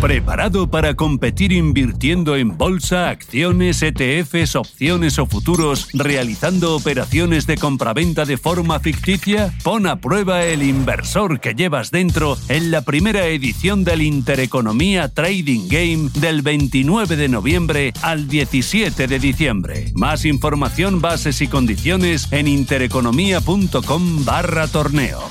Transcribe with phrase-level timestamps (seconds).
[0.00, 8.24] ¿Preparado para competir invirtiendo en bolsa, acciones, ETFs, opciones o futuros, realizando operaciones de compraventa
[8.24, 9.52] de forma ficticia?
[9.64, 15.66] Pon a prueba el inversor que llevas dentro en la primera edición del Intereconomía Trading
[15.68, 19.90] Game del 29 de noviembre al 17 de diciembre.
[19.94, 25.28] Más información, bases y condiciones en intereconomía.com barra torneo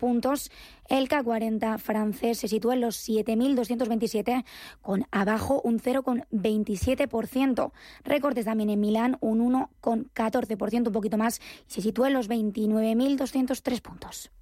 [0.00, 0.50] puntos.
[0.90, 4.44] El K40 francés se sitúa en los 7.227,
[4.82, 7.70] con abajo un 0,27%.
[8.02, 13.80] Recortes también en Milán, un 1,14%, un poquito más, y se sitúa en los 29.203
[13.80, 14.32] puntos.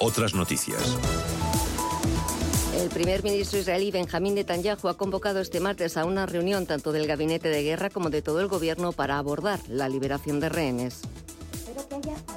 [0.00, 0.96] Otras noticias.
[2.80, 7.08] El primer ministro israelí Benjamín Netanyahu ha convocado este martes a una reunión tanto del
[7.08, 11.02] gabinete de guerra como de todo el gobierno para abordar la liberación de rehenes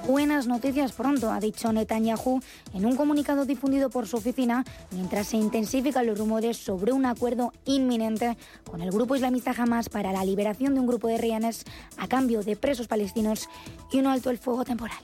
[0.07, 2.41] buenas noticias pronto, ha dicho Netanyahu
[2.73, 7.53] en un comunicado difundido por su oficina, mientras se intensifican los rumores sobre un acuerdo
[7.65, 8.37] inminente
[8.69, 11.63] con el grupo islamista Hamas para la liberación de un grupo de rehenes
[11.97, 13.47] a cambio de presos palestinos
[13.91, 14.99] y un alto el fuego temporal.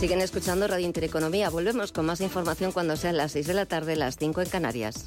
[0.00, 1.50] Siguen escuchando Radio Intereconomía.
[1.50, 5.06] Volvemos con más información cuando sean las 6 de la tarde, las 5 en Canarias.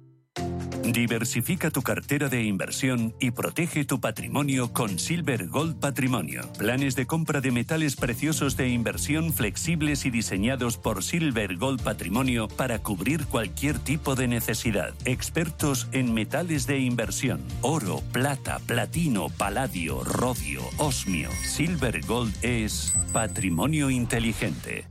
[0.91, 6.51] Diversifica tu cartera de inversión y protege tu patrimonio con Silver Gold Patrimonio.
[6.57, 12.49] Planes de compra de metales preciosos de inversión flexibles y diseñados por Silver Gold Patrimonio
[12.49, 14.93] para cubrir cualquier tipo de necesidad.
[15.05, 21.29] Expertos en metales de inversión: oro, plata, platino, paladio, rodio, osmio.
[21.45, 24.89] Silver Gold es patrimonio inteligente.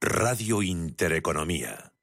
[0.00, 1.89] Radio Intereconomía.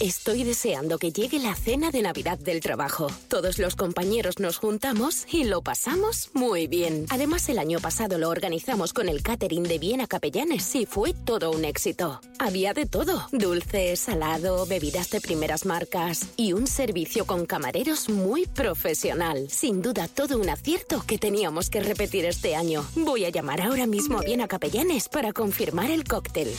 [0.00, 3.08] Estoy deseando que llegue la cena de Navidad del trabajo.
[3.28, 7.04] Todos los compañeros nos juntamos y lo pasamos muy bien.
[7.10, 11.50] Además, el año pasado lo organizamos con el catering de Viena Capellanes y fue todo
[11.50, 12.22] un éxito.
[12.38, 18.46] Había de todo: dulce, salado, bebidas de primeras marcas y un servicio con camareros muy
[18.46, 19.50] profesional.
[19.50, 22.86] Sin duda, todo un acierto que teníamos que repetir este año.
[22.94, 26.50] Voy a llamar ahora mismo a Viena Capellanes para confirmar el cóctel.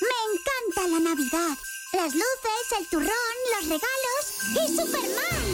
[0.00, 1.56] Me encanta la Navidad.
[1.92, 5.44] Las luces, el turrón, los regalos y Superman.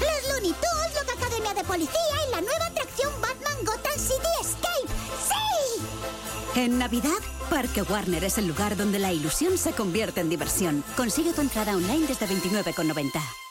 [0.00, 4.88] Los Looney Tunes, la Academia de Policía y la nueva atracción Batman Gotham City Escape.
[5.26, 6.60] ¡Sí!
[6.60, 7.18] En Navidad,
[7.50, 10.84] Parque Warner es el lugar donde la ilusión se convierte en diversión.
[10.96, 13.47] Consigue tu entrada online desde 29,90.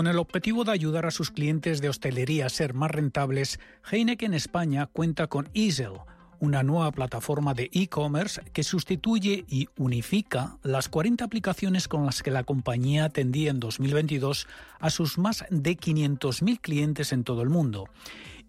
[0.00, 3.60] Con el objetivo de ayudar a sus clientes de hostelería a ser más rentables,
[3.92, 5.92] Heineken España cuenta con Easel,
[6.38, 12.30] una nueva plataforma de e-commerce que sustituye y unifica las 40 aplicaciones con las que
[12.30, 14.46] la compañía atendía en 2022
[14.78, 17.84] a sus más de 500.000 clientes en todo el mundo.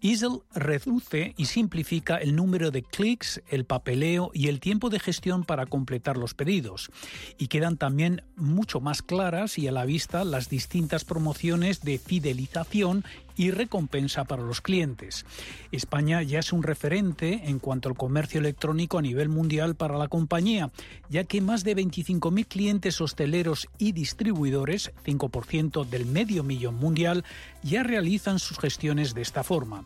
[0.04, 5.44] Easel reduce y simplifica el número de clics, el papeleo y el tiempo de gestión
[5.44, 6.90] para completar los pedidos.
[7.38, 13.04] Y quedan también mucho más claras y a la vista las distintas promociones de fidelización
[13.36, 15.24] y recompensa para los clientes.
[15.70, 20.08] España ya es un referente en cuanto al comercio electrónico a nivel mundial para la
[20.08, 20.70] compañía,
[21.08, 27.24] ya que más de 25.000 clientes hosteleros y distribuidores, 5% del medio millón mundial,
[27.62, 29.84] ya realizan sus gestiones de esta forma.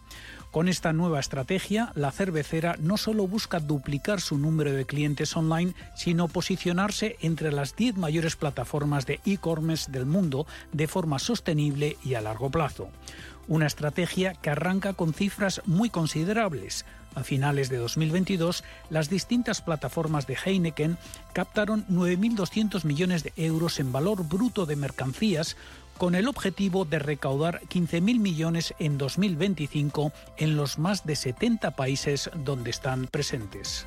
[0.50, 5.74] Con esta nueva estrategia, la cervecera no solo busca duplicar su número de clientes online,
[5.96, 12.14] sino posicionarse entre las 10 mayores plataformas de e-commerce del mundo de forma sostenible y
[12.14, 12.88] a largo plazo.
[13.48, 16.84] Una estrategia que arranca con cifras muy considerables.
[17.14, 20.98] A finales de 2022, las distintas plataformas de Heineken
[21.32, 25.56] captaron 9.200 millones de euros en valor bruto de mercancías
[25.96, 32.30] con el objetivo de recaudar 15.000 millones en 2025 en los más de 70 países
[32.44, 33.86] donde están presentes.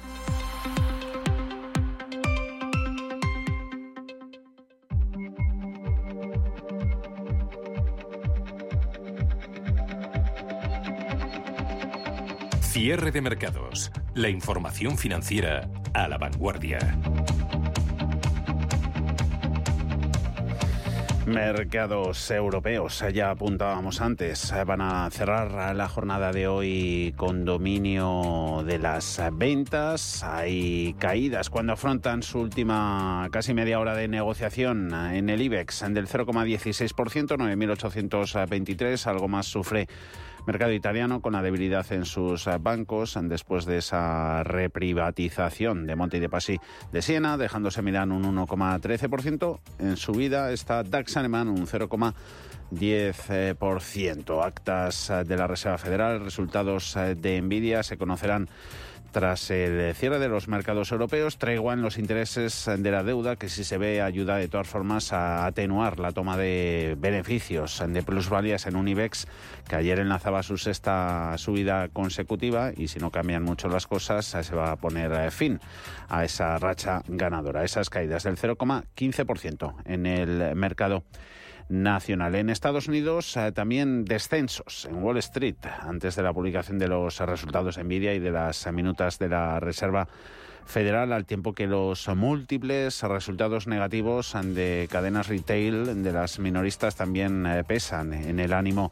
[12.81, 13.91] Cierre de mercados.
[14.13, 16.79] La información financiera a la vanguardia.
[21.25, 28.79] Mercados europeos, ya apuntábamos antes, van a cerrar la jornada de hoy con dominio de
[28.79, 30.23] las ventas.
[30.23, 36.07] Hay caídas cuando afrontan su última casi media hora de negociación en el IBEX del
[36.07, 39.89] 0,16%, 9.823, algo más sufre
[40.49, 46.17] mercado italiano con la debilidad en sus eh, bancos después de esa reprivatización de Monte
[46.17, 46.59] y de Passi
[46.91, 49.59] de Siena, dejándose Milán un 1,13%.
[49.77, 54.43] En subida está DAX alemán un 0,10%.
[54.43, 58.49] Actas eh, de la Reserva Federal, resultados eh, de Nvidia se conocerán
[59.11, 63.49] tras el cierre de los mercados europeos, tregua en los intereses de la deuda, que
[63.49, 68.67] si se ve ayuda de todas formas a atenuar la toma de beneficios de plusvalías
[68.67, 69.27] en un IBEX
[69.67, 74.55] que ayer enlazaba su sexta subida consecutiva y si no cambian mucho las cosas se
[74.55, 75.59] va a poner fin
[76.07, 81.03] a esa racha ganadora, esas caídas del 0,15% en el mercado
[81.69, 82.35] nacional.
[82.35, 87.19] En Estados Unidos eh, también descensos en Wall Street antes de la publicación de los
[87.19, 90.07] resultados de Nvidia y de las minutas de la Reserva
[90.65, 97.45] Federal, al tiempo que los múltiples resultados negativos de cadenas retail de las minoristas también
[97.45, 98.91] eh, pesan en el ánimo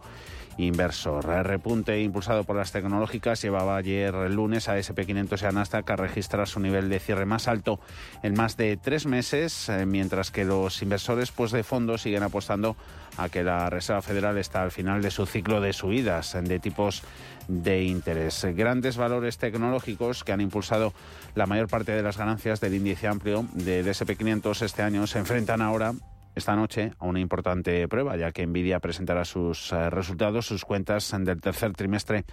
[0.57, 1.25] inversor.
[1.29, 5.89] El repunte impulsado por las tecnológicas llevaba ayer el lunes a SP500 y a Nasdaq
[5.89, 7.79] a registrar su nivel de cierre más alto
[8.23, 12.75] en más de tres meses, eh, mientras que los inversores pues, de fondo siguen apostando
[13.17, 17.03] a que la Reserva Federal está al final de su ciclo de subidas de tipos
[17.47, 18.45] de interés.
[18.55, 20.93] Grandes valores tecnológicos que han impulsado
[21.35, 25.61] la mayor parte de las ganancias del índice amplio del SP500 este año se enfrentan
[25.61, 25.93] ahora
[26.37, 31.13] esta noche a una importante prueba, ya que Nvidia presentará sus eh, resultados, sus cuentas
[31.19, 32.25] del tercer trimestre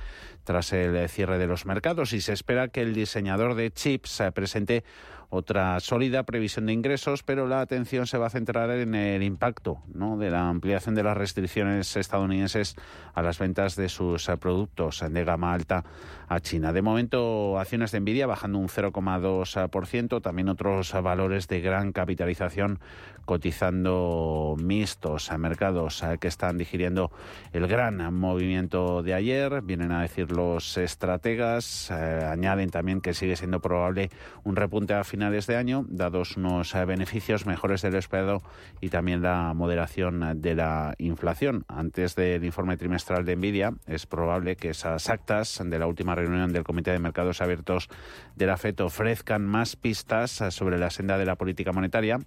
[0.45, 2.13] tras el cierre de los mercados.
[2.13, 4.85] Y se espera que el diseñador de chips eh, presente
[5.31, 9.79] otra sólida previsión de ingresos, pero la atención se va a centrar en el impacto
[9.87, 12.77] de la ampliación de las restricciones estadounidenses
[13.15, 15.85] a las ventas de sus eh, productos de gama alta
[16.29, 16.73] a China.
[16.73, 22.81] De momento, acciones de Nvidia bajando un 0,2%, también otros valores de gran capitalización
[23.25, 27.11] cotizando mixtos a mercados eh, que están digiriendo
[27.53, 29.63] el gran movimiento de ayer.
[29.63, 34.11] Vienen a decir los estrategas, eh, añaden también que sigue siendo probable
[34.45, 38.43] un repunte a finales de año, dados unos eh, beneficios mejores del esperado
[38.81, 41.65] y también la moderación de la inflación.
[41.69, 46.53] Antes del informe trimestral de Nvidia, es probable que esas actas de la última reunión
[46.53, 47.89] del Comité de Mercados Abiertos
[48.37, 52.21] de la FED ofrezcan más pistas sobre la senda de la política monetaria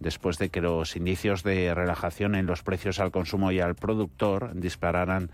[0.00, 4.50] después de que los indicios de relajación en los precios al consumo y al productor
[4.54, 5.30] dispararan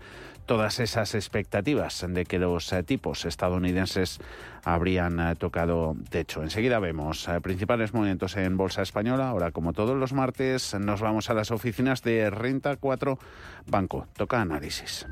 [0.49, 4.19] todas esas expectativas de que los eh, tipos estadounidenses
[4.63, 6.41] habrían eh, tocado techo.
[6.41, 9.29] Enseguida vemos eh, principales movimientos en Bolsa Española.
[9.29, 13.19] Ahora, como todos los martes, nos vamos a las oficinas de Renta 4
[13.67, 14.07] Banco.
[14.17, 15.05] Toca análisis.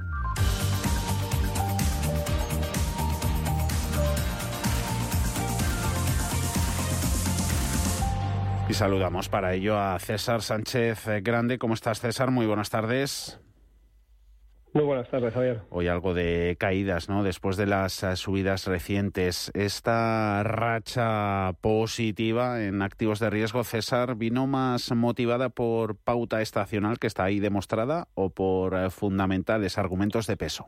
[8.70, 11.58] Y saludamos para ello a César Sánchez eh, Grande.
[11.58, 12.32] ¿Cómo estás, César?
[12.32, 13.40] Muy buenas tardes.
[14.74, 15.62] Muy buenas tardes, Javier.
[15.70, 17.24] Hoy algo de caídas, ¿no?
[17.24, 19.52] Después de las eh, subidas recientes.
[19.54, 27.08] Esta racha positiva en activos de riesgo, César, ¿vino más motivada por pauta estacional que
[27.08, 30.68] está ahí demostrada o por eh, fundamentales argumentos de peso?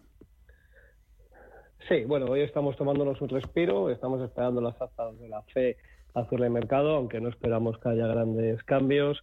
[1.89, 5.75] Sí, bueno, hoy estamos tomándonos un respiro, estamos esperando las actas de la FE
[6.13, 9.21] hacerle el mercado, aunque no esperamos que haya grandes cambios.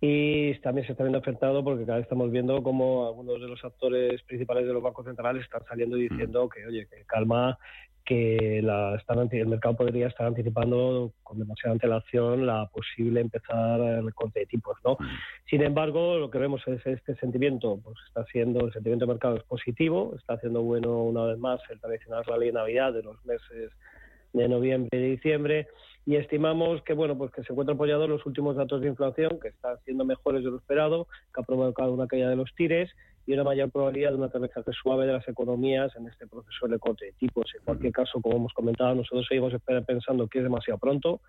[0.00, 3.64] Y también se está viendo afectado porque cada vez estamos viendo cómo algunos de los
[3.64, 6.48] actores principales de los bancos centrales están saliendo y diciendo mm.
[6.50, 7.58] que, oye, que calma,
[8.04, 14.06] que la, están, el mercado podría estar anticipando con demasiada antelación la posible empezar el
[14.06, 14.92] recorte de tipos, ¿no?
[14.92, 15.06] Mm.
[15.50, 19.36] Sin embargo, lo que vemos es este sentimiento, pues está siendo, el sentimiento de mercado
[19.36, 23.22] es positivo, está haciendo bueno una vez más el tradicional rally de Navidad de los
[23.26, 23.72] meses
[24.32, 25.66] de noviembre y diciembre
[26.08, 29.48] y estimamos que bueno pues que se encuentran apoyados los últimos datos de inflación que
[29.48, 32.90] están siendo mejores de lo esperado, que ha provocado una caída de los tires
[33.28, 36.72] y una mayor probabilidad de un aterrizaje suave de las economías en este proceso de
[36.72, 37.44] recorte de tipos.
[37.54, 39.52] En cualquier caso, como hemos comentado, nosotros seguimos
[39.86, 41.20] pensando que es demasiado pronto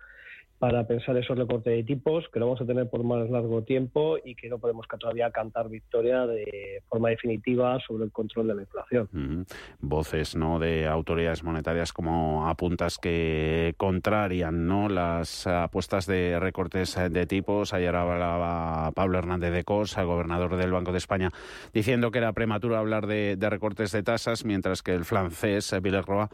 [0.60, 4.18] para pensar esos recortes de tipos, que lo vamos a tener por más largo tiempo
[4.22, 8.62] y que no podemos todavía cantar victoria de forma definitiva sobre el control de la
[8.62, 9.46] inflación.
[9.80, 17.26] Voces no de autoridades monetarias como apuntas que contrarian no las apuestas de recortes de
[17.26, 17.72] tipos.
[17.72, 21.30] Ayer hablaba Pablo Hernández de Cos, el gobernador del Banco de España,
[21.72, 26.28] diciendo que era prematuro hablar de, recortes de tasas, mientras que el francés Villeroy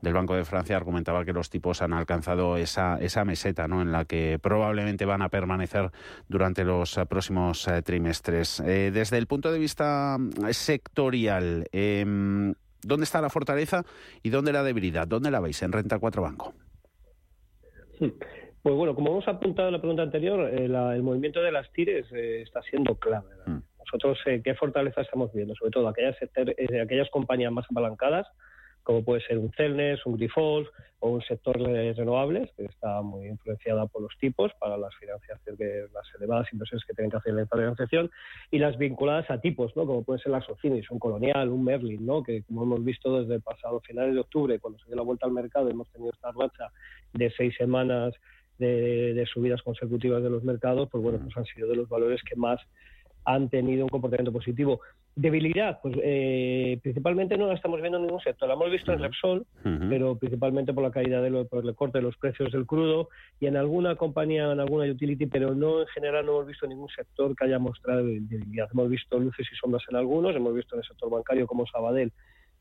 [0.00, 4.06] del Banco de Francia argumentaba que los tipos han alcanzado esa, esa meseta en la
[4.06, 5.90] que probablemente van a permanecer
[6.28, 8.60] durante los eh, próximos eh, trimestres.
[8.60, 10.16] Eh, desde el punto de vista
[10.50, 13.84] sectorial, em, ¿dónde está la fortaleza
[14.22, 15.06] y dónde la debilidad?
[15.06, 16.54] ¿Dónde la veis en Renta 4 Banco?
[18.62, 22.62] Pues bueno, como hemos apuntado en la pregunta anterior, el movimiento de las tires está
[22.62, 23.28] siendo clave.
[23.46, 23.58] Mm.
[23.86, 25.54] Nosotros, ¿qué fortaleza estamos viendo?
[25.54, 26.16] Sobre todo aquellas,
[26.82, 28.26] aquellas compañías más apalancadas,
[28.82, 30.68] como puede ser un Celnes, un Grifols
[31.00, 35.92] o un sector de renovables, que está muy influenciada por los tipos para las financiaciones,
[35.92, 38.10] las elevadas inversiones que tienen que hacer en la financiación,
[38.50, 39.86] y las vinculadas a tipos, ¿no?
[39.86, 42.22] como puede ser la Socinis, un Colonial, un Merlin, ¿no?
[42.22, 45.26] que como hemos visto desde el pasado finales de octubre, cuando se dio la vuelta
[45.26, 46.72] al mercado, hemos tenido esta racha
[47.12, 48.14] de seis semanas
[48.58, 52.20] de, de subidas consecutivas de los mercados, pues bueno, pues han sido de los valores
[52.22, 52.60] que más
[53.24, 54.80] han tenido un comportamiento positivo.
[55.14, 58.48] Debilidad, pues eh, principalmente no la estamos viendo en ningún sector.
[58.48, 62.02] La hemos visto en Repsol, pero principalmente por la caída de por el corte de
[62.02, 66.24] los precios del crudo y en alguna compañía, en alguna utility, pero no en general
[66.24, 68.68] no hemos visto ningún sector que haya mostrado debilidad.
[68.72, 72.12] Hemos visto luces y sombras en algunos, hemos visto en el sector bancario como Sabadell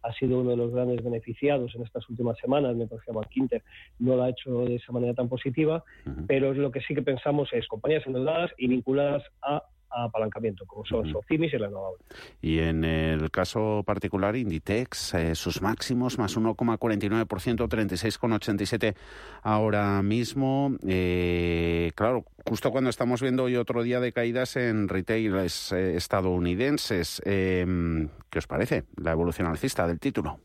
[0.03, 3.63] ha sido uno de los grandes beneficiados en estas últimas semanas, me parece que Quinter
[3.99, 5.83] no lo ha hecho de esa manera tan positiva,
[6.27, 11.15] pero lo que sí que pensamos es compañías endeudadas y vinculadas a apalancamiento, como son
[11.15, 12.01] uh y renovables.
[12.41, 18.95] Y en el caso particular, Inditex, eh, sus máximos, más 1,49%, 36,87
[19.43, 20.75] ahora mismo.
[20.87, 27.21] Eh, claro, justo cuando estamos viendo hoy otro día de caídas en retailers eh, estadounidenses.
[27.25, 30.39] ¿Qué os parece la evolución alcista del título?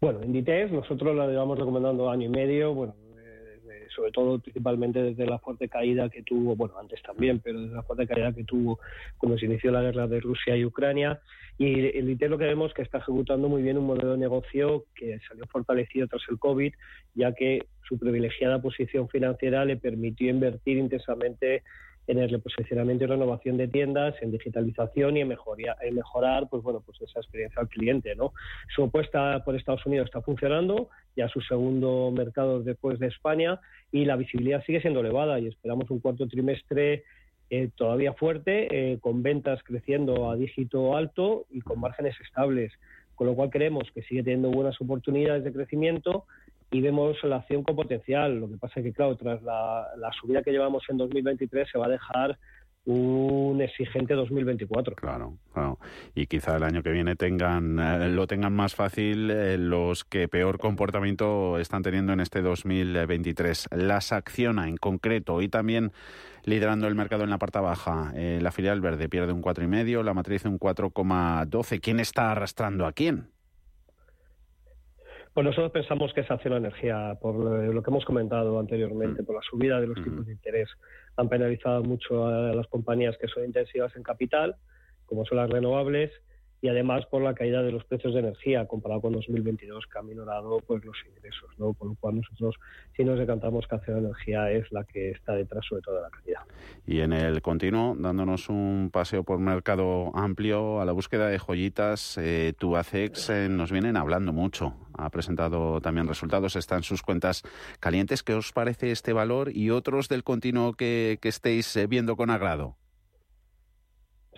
[0.00, 2.72] Bueno, Inditex, nosotros la llevamos recomendando año y medio.
[2.72, 2.94] Bueno,
[3.94, 7.82] sobre todo principalmente desde la fuerte caída que tuvo, bueno, antes también, pero desde la
[7.82, 8.78] fuerte caída que tuvo
[9.18, 11.20] cuando se inició la guerra de Rusia y Ucrania.
[11.58, 14.84] Y el ITER lo que vemos que está ejecutando muy bien un modelo de negocio
[14.94, 16.72] que salió fortalecido tras el COVID,
[17.14, 21.62] ya que su privilegiada posición financiera le permitió invertir intensamente
[22.10, 26.82] en el reposicionamiento y renovación de tiendas, en digitalización y en, en mejorar pues bueno,
[26.84, 28.16] pues esa experiencia al cliente.
[28.16, 28.32] ¿no?
[28.74, 33.60] Su apuesta por Estados Unidos está funcionando, ya su segundo mercado después de España,
[33.92, 37.04] y la visibilidad sigue siendo elevada y esperamos un cuarto trimestre
[37.48, 42.72] eh, todavía fuerte, eh, con ventas creciendo a dígito alto y con márgenes estables,
[43.14, 46.24] con lo cual creemos que sigue teniendo buenas oportunidades de crecimiento
[46.70, 48.38] y vemos la acción con potencial.
[48.38, 49.86] Lo que pasa es que, claro, tras la,
[50.20, 52.38] subida que llevamos en 2023 se va a dejar
[52.86, 54.96] un exigente 2024.
[54.96, 55.78] Claro, claro.
[56.14, 60.28] Y quizá el año que viene tengan eh, lo tengan más fácil eh, los que
[60.28, 63.68] peor comportamiento están teniendo en este 2023.
[63.72, 65.92] Las acciona en concreto y también
[66.44, 68.12] liderando el mercado en la parte baja.
[68.14, 71.80] Eh, la filial verde pierde un 4,5, la matriz un 4,12.
[71.80, 73.28] ¿Quién está arrastrando a quién?
[75.32, 79.24] Pues nosotros pensamos que esa acción energía, por lo que hemos comentado anteriormente, mm.
[79.24, 80.68] por la subida de los tipos de interés,
[81.16, 84.56] han penalizado mucho a las compañías que son intensivas en capital,
[85.06, 86.10] como son las renovables,
[86.62, 90.02] y además por la caída de los precios de energía comparado con 2022 que ha
[90.02, 91.72] minorado pues los ingresos, ¿no?
[91.72, 92.56] Con lo cual nosotros
[92.96, 96.10] sí nos decantamos que Acción Energía es la que está detrás sobre todo de la
[96.10, 96.40] calidad.
[96.86, 102.18] Y en el continuo, dándonos un paseo por mercado amplio a la búsqueda de joyitas,
[102.18, 104.74] eh, tu ACEX eh, nos vienen hablando mucho.
[104.98, 107.42] Ha presentado también resultados, están sus cuentas
[107.80, 108.22] calientes.
[108.22, 112.28] ¿Qué os parece este valor y otros del continuo que, que estéis eh, viendo con
[112.28, 112.76] agrado?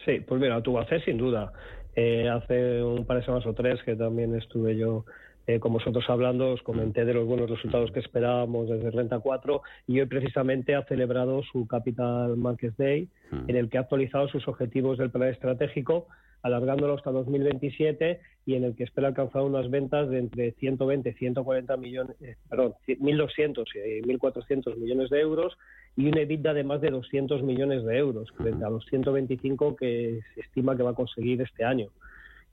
[0.05, 1.53] Sí, pues mira, tu ACEX sin duda.
[1.95, 5.05] Eh, hace un par de semanas o tres que también estuve yo
[5.47, 9.63] eh, con vosotros hablando, os comenté de los buenos resultados que esperábamos desde Renta 4
[9.89, 13.09] y hoy precisamente ha celebrado su Capital Markets Day
[13.49, 16.07] en el que ha actualizado sus objetivos del plan estratégico
[16.43, 21.13] alargándolo hasta 2027 y en el que espera alcanzar unas ventas de entre 120 y
[21.15, 25.57] 140 millones, eh, perdón, 1.200 y 1.400 millones de euros
[25.97, 30.21] y una EBITDA de más de 200 millones de euros, frente a los 125 que
[30.35, 31.89] se estima que va a conseguir este año.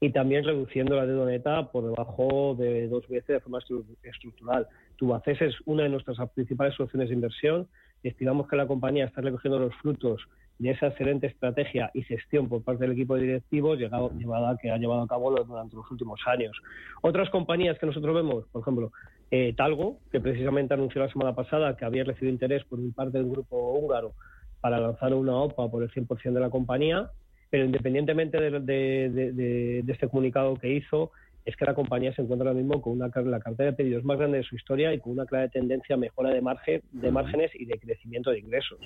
[0.02, 3.60] Y también reduciendo la deuda neta por debajo de dos veces de forma
[4.04, 4.68] estructural.
[4.96, 7.68] Tubacés es una de nuestras principales soluciones de inversión.
[8.04, 10.22] Estimamos que la compañía está recogiendo los frutos
[10.58, 14.78] de esa excelente estrategia y gestión por parte del equipo directivo llegado, llevada, que ha
[14.78, 16.56] llevado a cabo durante los últimos años.
[17.02, 18.92] Otras compañías que nosotros vemos, por ejemplo,
[19.32, 23.18] eh, Talgo, que precisamente anunció la semana pasada que había recibido interés por un parte
[23.18, 24.14] del grupo húngaro
[24.60, 27.12] para lanzar una OPA por el 100% de la compañía,
[27.50, 31.12] pero independientemente de, este comunicado que hizo,
[31.46, 34.20] es que la compañía se encuentra ahora mismo con una, la cartera de pedidos más
[34.20, 37.52] grande de su historia y con una clara tendencia a mejora de, margen, de márgenes
[37.56, 38.80] y de crecimiento de ingresos.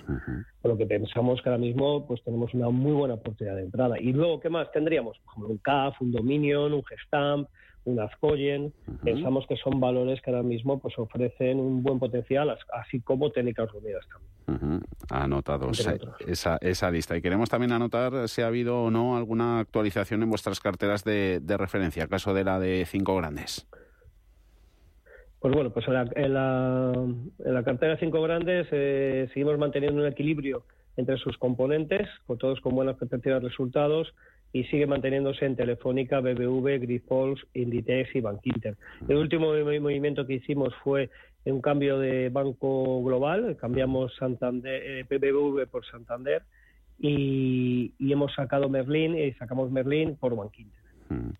[0.61, 3.99] Por lo que pensamos que ahora mismo pues tenemos una muy buena oportunidad de entrada.
[3.99, 5.19] Y luego, ¿qué más tendríamos?
[5.35, 7.49] Por un CAF, un Dominion, un Gestamp,
[7.85, 8.73] un Azcoyen.
[9.03, 13.71] Pensamos que son valores que ahora mismo pues ofrecen un buen potencial, así como técnicas
[13.71, 14.81] reunidas también.
[15.09, 15.87] Anotados
[16.27, 17.15] esa, esa lista.
[17.17, 21.41] Y queremos también anotar si ha habido o no alguna actualización en vuestras carteras de,
[21.57, 23.67] referencia, caso de la de cinco grandes.
[25.39, 26.91] Pues bueno, pues en la,
[27.43, 30.63] en la, cartera de cinco grandes eh, seguimos manteniendo un equilibrio
[30.95, 34.13] entre sus componentes, con todos con buenas perspectivas de resultados,
[34.53, 38.77] y sigue manteniéndose en Telefónica, BBV, Grifols, Inditex y Bankinter.
[39.07, 41.09] El último movimiento que hicimos fue
[41.45, 46.43] un cambio de banco global, cambiamos Santander, BBV eh, por Santander
[46.99, 50.82] y, hemos sacado Merlin y sacamos Merlin por Bankinter.
[51.09, 51.31] Mm.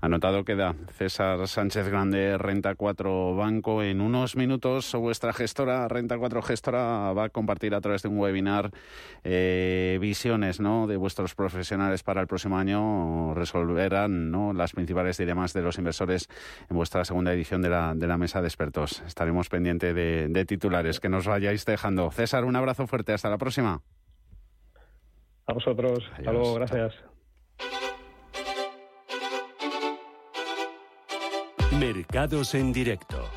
[0.00, 3.82] Anotado queda César Sánchez Grande, Renta 4 Banco.
[3.82, 8.18] En unos minutos vuestra gestora, Renta 4 Gestora, va a compartir a través de un
[8.18, 8.70] webinar
[9.22, 10.86] eh, visiones ¿no?
[10.86, 13.34] de vuestros profesionales para el próximo año.
[13.34, 14.52] Resolverán ¿no?
[14.52, 16.28] las principales dilemas de los inversores
[16.68, 19.02] en vuestra segunda edición de la, de la Mesa de Expertos.
[19.06, 22.10] Estaremos pendientes de, titulares que nos vayáis dejando.
[22.10, 23.12] César, un abrazo fuerte.
[23.12, 23.80] Hasta la próxima.
[25.46, 26.04] A vosotros.
[26.16, 26.54] Hasta luego.
[26.54, 27.13] Gracias.
[31.78, 33.28] Mercados en directo.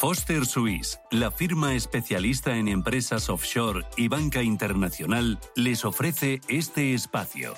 [0.00, 7.54] Foster Suisse, la firma especialista en empresas offshore y banca internacional, les ofrece este espacio.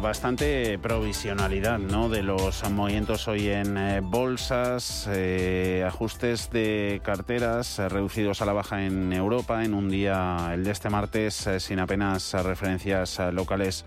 [0.00, 2.08] Bastante provisionalidad ¿no?
[2.08, 8.84] de los movimientos hoy en eh, bolsas, eh, ajustes de carteras reducidos a la baja
[8.84, 13.84] en Europa en un día, el de este martes, sin apenas referencias locales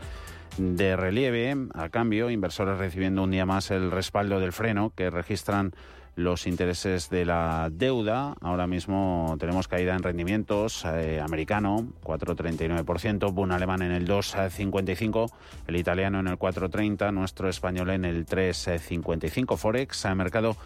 [0.57, 1.55] de relieve.
[1.73, 5.73] A cambio, inversores recibiendo un día más el respaldo del freno que registran
[6.17, 8.35] los intereses de la deuda.
[8.41, 10.83] Ahora mismo tenemos caída en rendimientos.
[10.85, 15.31] Eh, americano, 4,39%, Bund alemán en el 2,55%,
[15.67, 19.57] el italiano en el 4,30%, nuestro español en el 3,55%.
[19.57, 20.57] Forex, mercado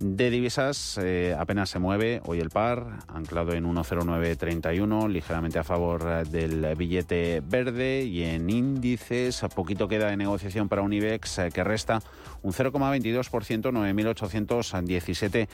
[0.00, 6.06] de divisas eh, apenas se mueve hoy el par, anclado en 1,0931, ligeramente a favor
[6.08, 11.38] eh, del billete verde y en índices, a poquito queda de negociación para un IBEX
[11.38, 12.00] eh, que resta
[12.42, 15.48] un 0,22%, 9.817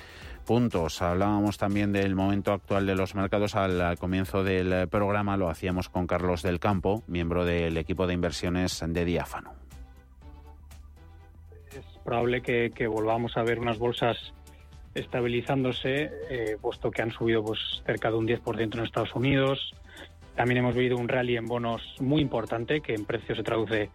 [0.46, 1.02] puntos.
[1.02, 6.06] Hablábamos también del momento actual de los mercados al comienzo del programa, lo hacíamos con
[6.06, 9.65] Carlos del Campo, miembro del equipo de inversiones de Diáfano
[12.06, 14.32] probable que, volvamos a ver unas bolsas
[14.94, 19.74] estabilizándose, eh, puesto que han subido pues cerca de un 10% en Estados Unidos.
[20.34, 23.90] También hemos vivido un rally en bonos muy importante, que en precio se traduce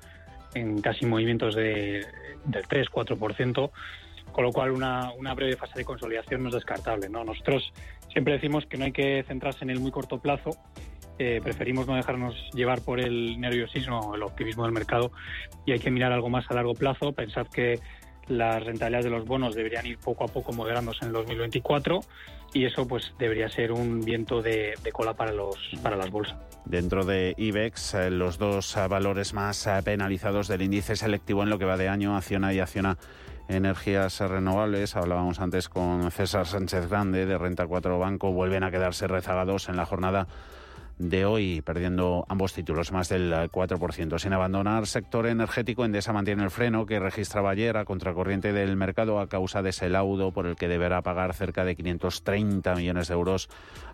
[0.54, 2.06] en casi movimientos de,
[2.46, 3.72] del 3-4%,
[4.32, 7.10] con lo cual una, una, breve fase de consolidación no es descartable.
[7.10, 7.24] ¿no?
[7.24, 7.74] Nosotros
[8.12, 10.52] siempre decimos que no hay que centrarse en el muy corto plazo,
[11.24, 15.12] eh, preferimos no dejarnos llevar por el nerviosismo, el optimismo del mercado
[15.68, 17.12] y hay que mirar algo más a largo plazo.
[17.12, 17.80] Pensad que
[18.28, 22.02] las rentabilidades de los bonos deberían ir poco a poco moderándose en el 2024
[22.54, 26.38] y eso pues debería ser un viento de, cola para los para las bolsas.
[26.66, 31.50] Dentro de IBEX, eh, los dos eh, valores más eh, penalizados del índice selectivo en
[31.50, 32.98] lo que va de año, Acciona y Acciona
[33.48, 34.96] Energías Renovables.
[34.96, 39.78] Hablábamos antes con César Sánchez Grande de Renta 4 Banco, vuelven a quedarse rezagados en
[39.78, 40.28] la jornada
[41.10, 44.20] de hoy, perdiendo ambos títulos, más del 4%.
[44.20, 49.20] Sin abandonar sector energético, Endesa mantiene el freno que registraba ayer a contracorriente del mercado
[49.20, 53.14] a causa de ese laudo por el que deberá pagar cerca de 530 millones de
[53.14, 53.50] euros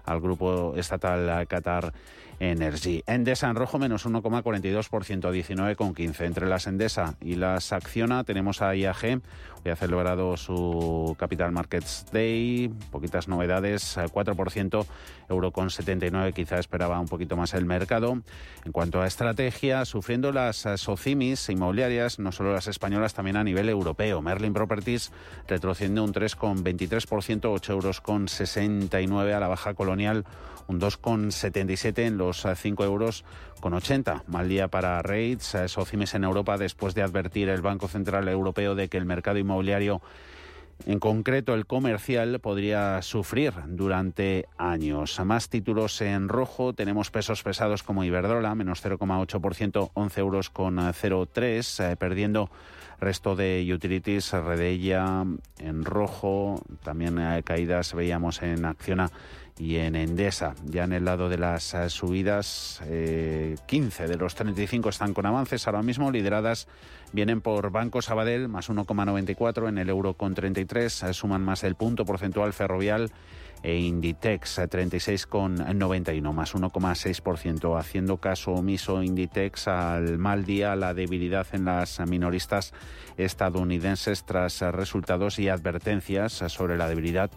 [0.05, 1.93] al grupo estatal Qatar
[2.39, 3.03] Energy.
[3.07, 6.25] Endesa en rojo menos 1,42%, 19,15.
[6.25, 9.21] Entre las Endesa y las Acciona tenemos a IAG.
[9.67, 12.69] Hoy ha celebrado su Capital Markets Day.
[12.89, 14.85] Poquitas novedades, 4%,
[15.27, 16.31] euro con 79.
[16.31, 18.21] Quizá esperaba un poquito más el mercado.
[18.63, 23.43] En cuanto a estrategia, sufriendo las eh, socimis inmobiliarias, no solo las españolas, también a
[23.43, 24.21] nivel europeo.
[24.21, 25.11] Merlin Properties
[25.49, 30.23] retrocediendo un 3,23%, 8 euros con 69 a la baja colonial,
[30.67, 33.25] un 2,77 en los 5 euros
[33.59, 34.23] con 80.
[34.27, 38.89] Mal día para rates, socimis en Europa después de advertir el Banco Central Europeo de
[38.89, 40.01] que el mercado inmobiliario
[40.85, 45.19] en concreto, el comercial podría sufrir durante años.
[45.25, 46.73] Más títulos en rojo.
[46.73, 52.49] Tenemos pesos pesados como Iberdrola, menos 0,8%, 11 euros con 0,3, eh, perdiendo
[53.01, 55.25] resto de utilities, Redella
[55.59, 56.61] en rojo.
[56.83, 59.09] También hay caídas veíamos en Acciona
[59.59, 60.53] y en Endesa.
[60.65, 65.25] Ya en el lado de las eh, subidas, 15 eh, de los 35 están con
[65.25, 66.67] avances ahora mismo, lideradas
[67.11, 71.75] vienen por Banco Sabadell, más 1,94 en el euro con 33, eh, suman más el
[71.75, 73.11] punto porcentual ferrovial
[73.63, 77.79] e Inditex 36,91 más 1,6%.
[77.79, 82.73] Haciendo caso omiso Inditex al mal día, la debilidad en las minoristas
[83.17, 87.31] estadounidenses tras resultados y advertencias sobre la debilidad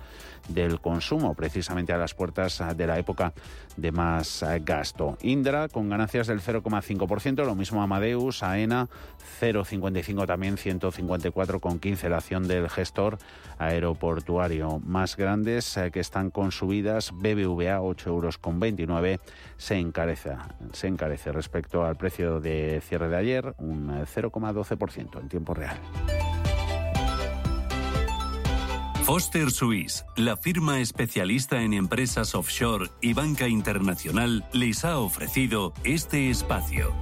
[0.51, 3.33] del consumo, precisamente a las puertas de la época
[3.77, 5.17] de más gasto.
[5.23, 8.89] Indra con ganancias del 0,5%, lo mismo Amadeus, AENA
[9.41, 13.19] 0,55 también, 154,15 la acción del gestor
[13.59, 14.81] aeroportuario.
[14.85, 19.21] Más grandes eh, que están con subidas, BBVA 8,29 euros
[19.57, 20.37] se encarece,
[20.73, 25.79] se encarece respecto al precio de cierre de ayer, un 0,12% en tiempo real.
[29.13, 36.31] Foster Suisse, la firma especialista en empresas offshore y banca internacional, les ha ofrecido este
[36.31, 36.95] espacio.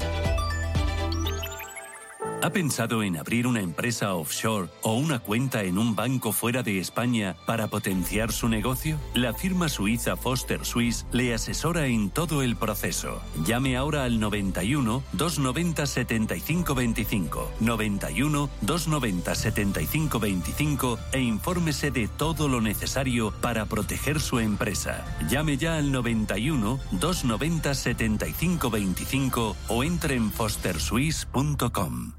[2.40, 6.78] ¿Ha pensado en abrir una empresa offshore o una cuenta en un banco fuera de
[6.78, 8.96] España para potenciar su negocio?
[9.12, 13.20] La firma suiza Foster Swiss le asesora en todo el proceso.
[13.44, 23.32] Llame ahora al 91 290 7525, 91 290 7525 e infórmese de todo lo necesario
[23.40, 25.04] para proteger su empresa.
[25.28, 32.12] Llame ya al 91 290 7525 o entre en fosterswiss.com.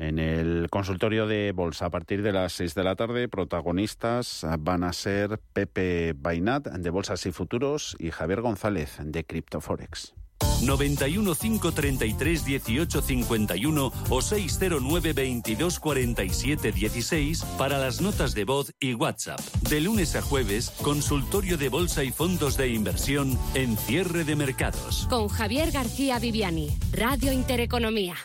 [0.00, 4.82] En el consultorio de bolsa, a partir de las 6 de la tarde, protagonistas van
[4.82, 10.14] a ser Pepe Bainat de Bolsas y Futuros y Javier González de Cryptoforex.
[10.62, 18.94] 91 533 18 51 o 609 22 47 16 para las notas de voz y
[18.94, 19.40] WhatsApp.
[19.68, 25.06] De lunes a jueves, consultorio de bolsa y fondos de inversión en cierre de mercados.
[25.10, 28.16] Con Javier García Viviani, Radio Intereconomía.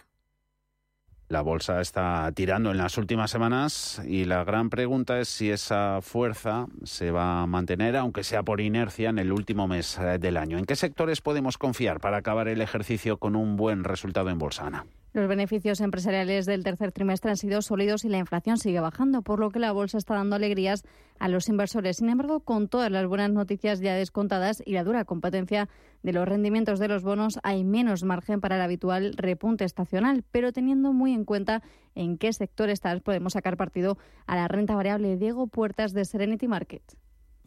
[1.28, 6.00] La bolsa está tirando en las últimas semanas y la gran pregunta es si esa
[6.02, 10.38] fuerza se va a mantener, aunque sea por inercia, en el último mes eh, del
[10.38, 10.60] año.
[10.60, 14.68] ¿En qué sectores podemos confiar para acabar el ejercicio con un buen resultado en bolsa,
[14.68, 14.86] Ana?
[15.16, 19.40] Los beneficios empresariales del tercer trimestre han sido sólidos y la inflación sigue bajando, por
[19.40, 20.84] lo que la bolsa está dando alegrías
[21.20, 21.96] a los inversores.
[21.96, 25.70] Sin embargo, con todas las buenas noticias ya descontadas y la dura competencia
[26.04, 30.52] de los rendimientos de los bonos, hay menos margen para el habitual repunte estacional, pero
[30.52, 31.64] teniendo muy en cuenta
[31.96, 33.98] en qué sectores podemos sacar partido
[34.28, 35.16] a la renta variable.
[35.16, 36.84] Diego Puertas de Serenity Market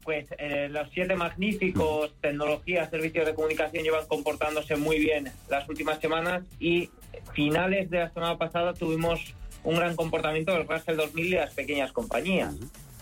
[0.09, 6.01] pues eh, los siete magníficos tecnologías, servicios de comunicación llevan comportándose muy bien las últimas
[6.01, 6.89] semanas y
[7.33, 11.93] finales de la semana pasada tuvimos un gran comportamiento del Russell 2000 y las pequeñas
[11.93, 12.55] compañías,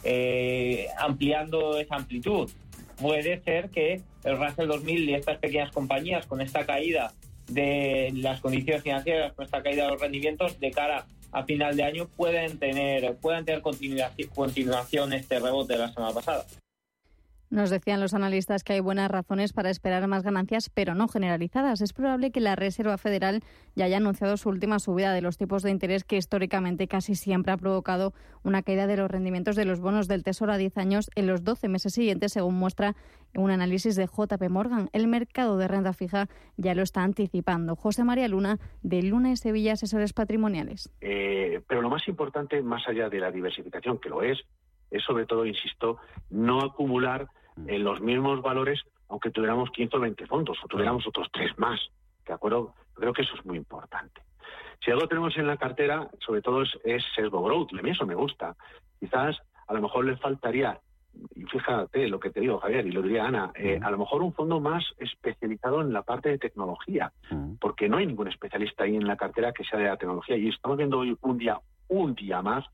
[0.05, 2.51] eh, ampliando esa amplitud.
[3.01, 7.13] Puede ser que el Russell 2000 y estas pequeñas compañías, con esta caída
[7.49, 11.85] de las condiciones financieras, con esta caída de los rendimientos, de cara a final de
[11.85, 16.47] año, pueden tener, puedan tener continuación, continuación este rebote de la semana pasada.
[17.49, 21.81] Nos decían los analistas que hay buenas razones para esperar más ganancias, pero no generalizadas.
[21.81, 23.43] Es probable que la Reserva Federal
[23.77, 27.53] ya haya anunciado su última subida de los tipos de interés, que históricamente casi siempre
[27.53, 31.11] ha provocado una caída de los rendimientos de los bonos del Tesoro a 10 años
[31.15, 32.97] en los 12 meses siguientes, según muestra
[33.35, 34.89] un análisis de JP Morgan.
[34.93, 37.77] El mercado de renta fija ya lo está anticipando.
[37.77, 40.91] José María Luna, de Luna y Sevilla Asesores Patrimoniales.
[41.01, 44.39] Eh, pero lo más importante, más allá de la diversificación, que lo es,
[44.91, 45.99] es sobre todo, insisto,
[46.31, 47.29] no acumular
[47.67, 51.81] en los mismos valores aunque tuviéramos 15 o 20 fondos o tuviéramos otros tres más.
[52.27, 52.75] ¿De acuerdo?
[52.95, 54.23] Creo que eso es muy importante.
[54.85, 58.15] Si algo tenemos en la cartera, sobre todo es, sesgo growth, a mí eso me
[58.15, 58.57] gusta.
[58.99, 60.79] Quizás a lo mejor le faltaría,
[61.35, 64.23] y fíjate lo que te digo, Javier, y lo diría Ana, eh, a lo mejor
[64.23, 67.13] un fondo más especializado en la parte de tecnología,
[67.61, 70.37] porque no hay ningún especialista ahí en la cartera que sea de la tecnología.
[70.37, 72.65] Y estamos viendo hoy un día, un día más,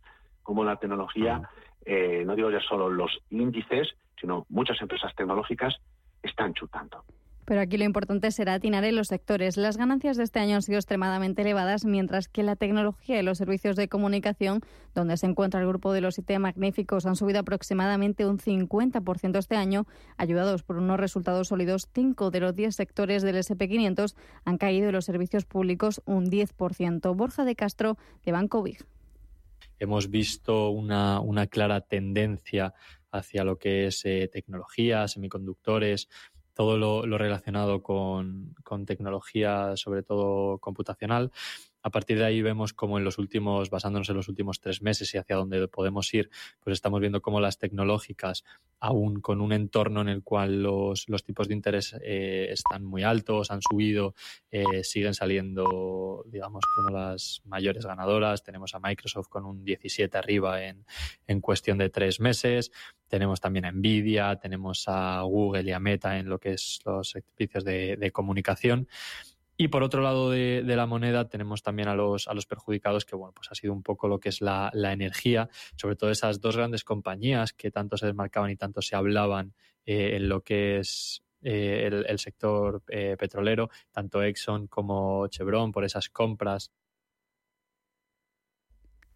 [0.43, 1.49] como la tecnología
[1.85, 5.75] eh, no digo ya solo los índices, sino muchas empresas tecnológicas
[6.23, 7.05] están chutando.
[7.45, 9.57] Pero aquí lo importante será atinar en los sectores.
[9.57, 13.39] Las ganancias de este año han sido extremadamente elevadas, mientras que la tecnología y los
[13.39, 14.61] servicios de comunicación,
[14.95, 19.57] donde se encuentra el grupo de los IT magníficos, han subido aproximadamente un 50% este
[19.57, 21.89] año, ayudados por unos resultados sólidos.
[21.93, 24.15] Cinco de los diez sectores del SP500
[24.45, 27.17] han caído y los servicios públicos un 10%.
[27.17, 28.87] Borja de Castro, de Banco Big.
[29.79, 32.75] Hemos visto una, una clara tendencia
[33.11, 36.09] hacia lo que es eh, tecnología, semiconductores,
[36.55, 41.31] todo lo, relacionado con, con, tecnología, sobre todo computacional.
[41.83, 45.13] A partir de ahí vemos como en los últimos, basándonos en los últimos tres meses
[45.15, 48.45] y hacia dónde podemos ir, pues estamos viendo cómo las tecnológicas,
[48.79, 53.03] aún con un entorno en el cual los, los tipos de interés eh, están muy
[53.03, 54.15] altos, han subido,
[54.51, 58.43] eh, siguen saliendo, digamos, como las mayores ganadoras.
[58.43, 60.85] Tenemos a Microsoft con un 17 arriba en,
[61.27, 62.71] en cuestión de tres meses.
[63.09, 67.11] Tenemos también a Nvidia, tenemos a Google y a Meta en lo que es los
[67.11, 68.89] servicios de, de comunicación.
[69.63, 73.15] Y por otro lado de, la moneda tenemos también a los, a los perjudicados, que
[73.15, 76.57] bueno, pues ha sido un poco lo que es la, energía, sobre todo esas dos
[76.57, 79.55] grandes compañías que tanto se desmarcaban y tanto se hablaban
[79.87, 85.85] eh, en lo que es eh, el, sector eh, petrolero, tanto Exxon como Chevron, por
[85.85, 86.73] esas compras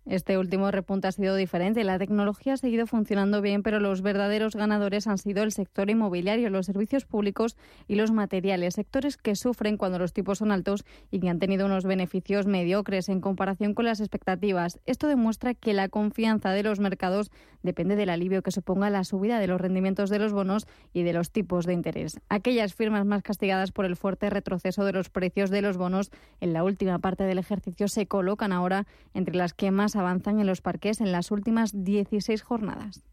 [0.07, 1.83] este último repunte ha sido diferente.
[1.83, 6.49] La tecnología ha seguido funcionando bien, pero los verdaderos ganadores han sido el sector inmobiliario,
[6.49, 7.57] los servicios públicos
[7.89, 11.67] y los materiales, sectores que sufren cuando los tipos son altos y que han tenido
[11.67, 14.79] unos beneficios mediocres en comparación con las expectativas.
[14.87, 19.41] Esto demuestra que la confianza de los mercados depende del alivio que suponga la subida
[19.41, 22.21] de los rendimientos de los bonos y de los tipos de interés.
[22.29, 26.53] Aquellas firmas más castigadas por el fuerte retroceso de los precios de los bonos en
[26.53, 30.61] la última parte del ejercicio se colocan ahora entre las que más avanzan en los
[30.61, 33.05] parques en las últimas 16 jornadas.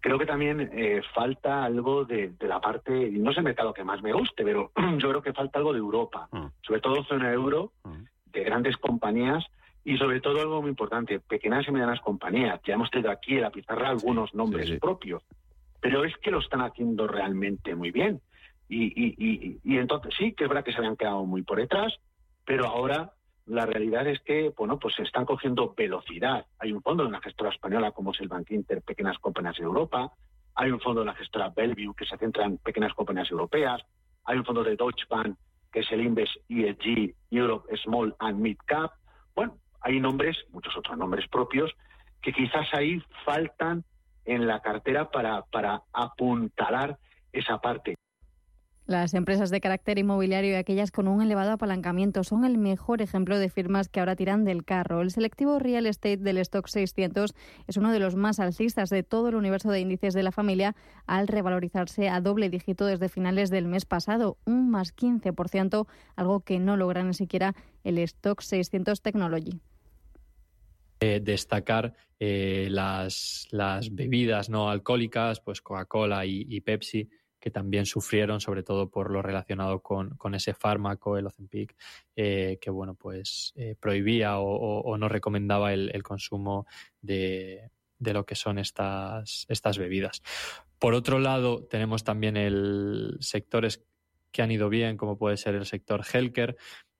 [0.00, 3.84] Creo que también eh, falta algo de, la parte, y no es el mercado que
[3.84, 6.46] más me guste, pero yo creo que falta algo de Europa, mm.
[6.60, 8.02] sobre todo zona euro, mm.
[8.32, 9.44] de grandes compañías
[9.82, 12.60] y sobre todo algo muy importante, pequeñas y medianas compañías.
[12.66, 15.22] Ya hemos tenido aquí en la pizarra algunos nombres propios,
[15.80, 18.20] pero es que lo están haciendo realmente muy bien.
[18.68, 21.94] Y, y, y, entonces sí, que es verdad que se habían quedado muy por detrás,
[22.44, 23.12] pero ahora
[23.46, 26.46] la realidad es que, bueno, pues se están cogiendo velocidad.
[26.58, 29.64] Hay un fondo de una gestora española como es el Bank Inter, Pequeñas Compañías de
[29.64, 30.12] Europa.
[30.54, 33.82] Hay un fondo de la gestora Bellevue que se centra en pequeñas compañías europeas.
[34.24, 35.36] Hay un fondo de Deutsche Bank
[35.74, 38.92] que es el Inves ESG Europe Small and Mid Cap.
[39.34, 41.72] Bueno, hay nombres, muchos otros nombres propios,
[42.22, 43.84] que quizás ahí faltan
[44.24, 46.96] en la cartera para, para apuntalar
[47.32, 47.96] esa parte.
[48.86, 53.38] Las empresas de carácter inmobiliario y aquellas con un elevado apalancamiento son el mejor ejemplo
[53.38, 55.00] de firmas que ahora tiran del carro.
[55.00, 57.34] El selectivo real estate del stock 600
[57.66, 60.76] es uno de los más alcistas de todo el universo de índices de la familia
[61.06, 66.58] al revalorizarse a doble dígito desde finales del mes pasado, un más 15%, algo que
[66.58, 69.60] no logra ni siquiera el stock 600 Technology.
[71.00, 77.08] Eh, destacar eh, las, las, bebidas no alcohólicas, pues Coca-Cola y Pepsi,
[77.44, 81.76] que también sufrieron, sobre todo por lo relacionado con, ese fármaco, el Ozempic,
[82.16, 86.66] eh, que bueno, pues eh, prohibía o, no recomendaba el, consumo
[87.02, 90.22] de, lo que son estas, estas bebidas.
[90.78, 93.84] Por otro lado, tenemos también el sectores
[94.32, 96.56] que han ido bien, como puede ser el sector healthcare,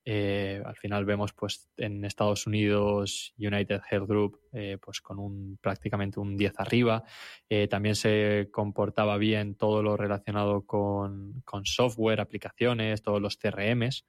[0.06, 5.58] eh, al final vemos pues en Estados Unidos United Health Group eh, pues con un
[5.60, 7.04] prácticamente un 10 arriba.
[7.48, 14.06] Eh, también se comportaba bien todo lo relacionado con, software, aplicaciones, todos los CRMs.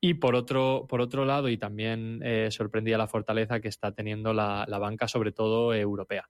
[0.00, 2.20] Y por otro, por otro lado, y también
[2.50, 6.28] sorprendía la fortaleza que está teniendo la banca, sobre todo europea.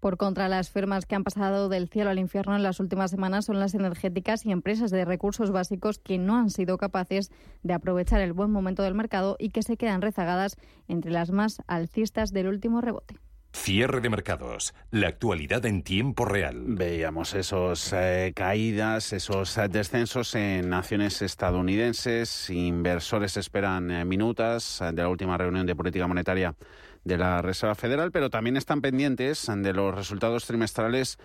[0.00, 3.44] Por contra, las firmas que han pasado del cielo al infierno en las últimas semanas
[3.44, 7.30] son las energéticas y empresas de recursos básicos que no han sido capaces
[7.62, 10.56] de aprovechar el buen momento del mercado y que se quedan rezagadas
[10.88, 13.16] entre las más alcistas del último rebote.
[13.52, 14.74] Cierre de mercados.
[14.90, 16.62] La actualidad en tiempo real.
[16.66, 22.48] Veíamos esos eh, caídas, esos eh, descensos en naciones estadounidenses.
[22.48, 26.54] Inversores esperan eh, minutas de la última reunión de política monetaria
[27.04, 31.18] de la Reserva Federal, pero también están pendientes de los resultados trimestrales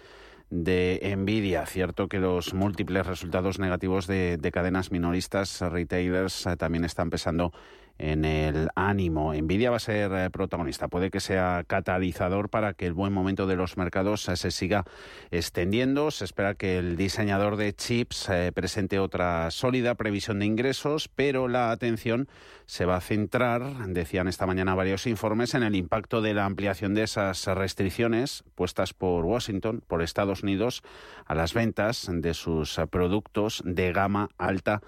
[0.49, 1.65] de Nvidia.
[1.65, 7.51] Cierto que los múltiples resultados negativos de, cadenas minoristas, retailers, eh, también están pesando
[7.97, 9.33] en el ánimo.
[9.33, 10.87] Nvidia va a ser eh, protagonista.
[10.87, 14.83] Puede que sea catalizador para que el buen momento de los mercados eh, se siga
[15.31, 16.11] extendiendo.
[16.11, 21.47] Se espera que el diseñador de chips eh, presente otra sólida previsión de ingresos, pero
[21.47, 22.27] la atención
[22.65, 26.95] se va a centrar, decían esta mañana varios informes, en el impacto de la ampliación
[26.95, 30.81] de esas restricciones puestas por Washington, por Estados Unidos,
[31.25, 34.81] a las ventas de sus productos de gama alta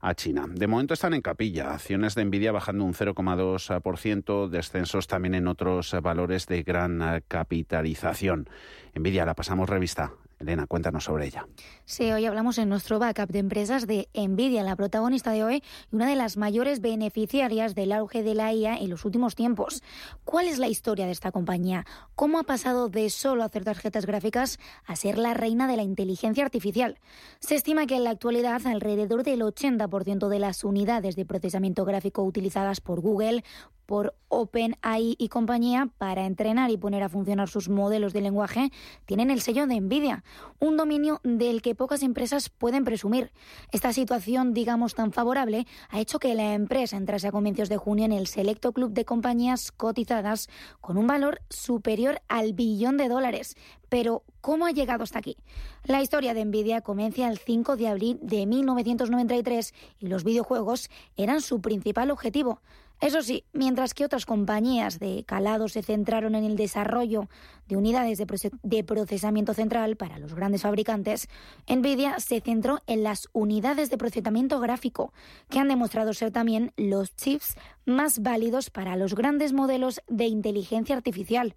[0.00, 0.46] a China.
[0.48, 5.94] De momento están en capilla, acciones de Nvidia bajando un 0,2%, descensos también en otros
[6.02, 8.48] valores de gran capitalización.
[8.94, 10.12] Nvidia, la pasamos revista.
[10.40, 11.46] Elena, cuéntanos sobre ella.
[11.84, 15.96] Sí, hoy hablamos en nuestro backup de empresas de Nvidia, la protagonista de hoy y
[15.96, 19.82] una de las mayores beneficiarias del auge de la IA en los últimos tiempos.
[20.24, 21.84] ¿Cuál es la historia de esta compañía?
[22.14, 26.42] ¿Cómo ha pasado de solo hacer tarjetas gráficas a ser la reina de la inteligencia
[26.42, 26.98] artificial?
[27.40, 32.22] Se estima que en la actualidad alrededor del 80% de las unidades de procesamiento gráfico
[32.22, 33.44] utilizadas por Google
[33.90, 38.70] por OpenAI y compañía para entrenar y poner a funcionar sus modelos de lenguaje
[39.04, 40.22] tienen el sello de Nvidia,
[40.60, 43.32] un dominio del que pocas empresas pueden presumir.
[43.72, 48.04] Esta situación, digamos, tan favorable ha hecho que la empresa entrase a comienzos de junio
[48.04, 50.48] en el selecto club de compañías cotizadas
[50.80, 53.56] con un valor superior al billón de dólares.
[53.88, 55.36] Pero, ¿cómo ha llegado hasta aquí?
[55.82, 61.40] La historia de Nvidia comienza el 5 de abril de 1993 y los videojuegos eran
[61.40, 62.60] su principal objetivo.
[63.00, 67.30] Eso sí, mientras que otras compañías de calado se centraron en el desarrollo
[67.66, 71.26] de unidades de, procesamiento central para los grandes fabricantes,
[71.66, 75.14] Nvidia se centró en las unidades de procesamiento gráfico,
[75.48, 80.94] que han demostrado ser también los chips más válidos para los grandes modelos de inteligencia
[80.94, 81.56] artificial.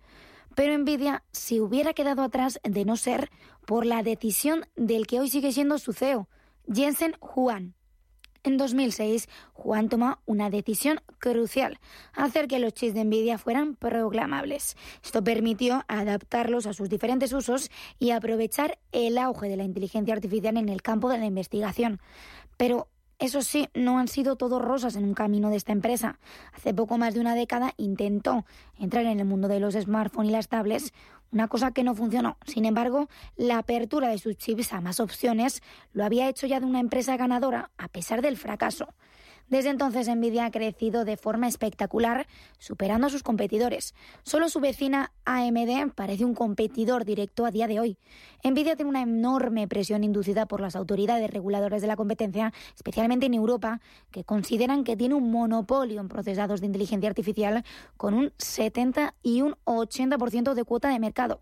[0.55, 3.29] Pero Nvidia se hubiera quedado atrás de no ser
[3.65, 6.29] por la decisión del que hoy sigue siendo su CEO,
[6.73, 7.73] Jensen Huang.
[8.45, 11.79] En 2006, Juan tomó una decisión crucial,
[12.13, 14.75] hacer que los chips de Nvidia fueran programables.
[15.01, 20.57] Esto permitió adaptarlos a sus diferentes usos y aprovechar el auge de la inteligencia artificial
[20.57, 22.01] en el campo de la investigación.
[22.57, 26.19] Pero eso sí, no han sido todos rosas en un camino de esta empresa.
[26.51, 28.45] Hace poco más de una década intentó
[28.77, 30.91] entrar en el mundo de los smartphones y las tablets,
[31.33, 32.37] una cosa que no funcionó.
[32.45, 36.65] Sin embargo, la apertura de sus chips a más opciones lo había hecho ya de
[36.65, 38.93] una empresa ganadora, a pesar del fracaso.
[39.53, 42.25] Desde entonces Nvidia ha crecido de forma espectacular,
[42.57, 43.93] superando a sus competidores.
[44.23, 47.99] Solo su vecina AMD parece un competidor directo a día de hoy.
[48.43, 53.35] Nvidia tiene una enorme presión inducida por las autoridades reguladoras de la competencia, especialmente en
[53.35, 57.63] Europa, que consideran que tiene un monopolio en procesados de inteligencia artificial
[57.95, 61.41] con un 70 y un 80% de cuota de mercado.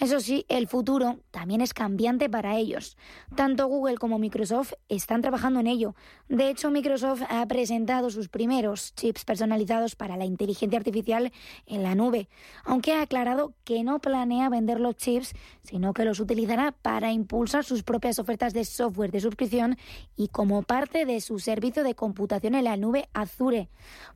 [0.00, 2.96] Eso sí, el futuro también es cambiante para ellos.
[3.36, 5.94] Tanto Google como Microsoft están trabajando en ello.
[6.28, 11.32] De hecho, Microsoft ha presentado sus primeros chips personalizados para la inteligencia artificial
[11.66, 12.28] en la nube,
[12.64, 17.64] aunque ha aclarado que no planea vender los chips, sino que los utilizará para impulsar
[17.64, 19.76] sus propias ofertas de software de suscripción
[20.16, 23.68] y como parte de su servicio de computación en la nube Azure.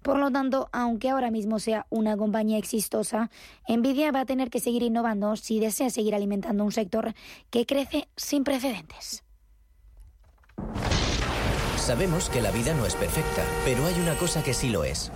[0.03, 3.31] Por lo tanto, aunque ahora mismo sea una compañía exitosa,
[3.69, 7.13] Nvidia va a tener que seguir innovando si desea seguir alimentando un sector
[7.51, 9.23] que crece sin precedentes.
[11.77, 15.13] Sabemos que la vida no es perfecta, pero hay una cosa que sí lo es.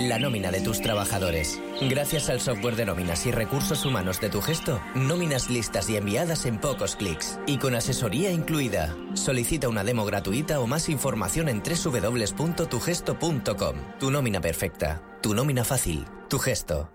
[0.00, 1.62] La nómina de tus trabajadores.
[1.80, 6.44] Gracias al software de nóminas y recursos humanos de tu gesto, nóminas listas y enviadas
[6.44, 8.94] en pocos clics y con asesoría incluida.
[9.14, 13.76] Solicita una demo gratuita o más información en www.tugesto.com.
[13.98, 16.90] Tu nómina perfecta, tu nómina fácil, tu gesto.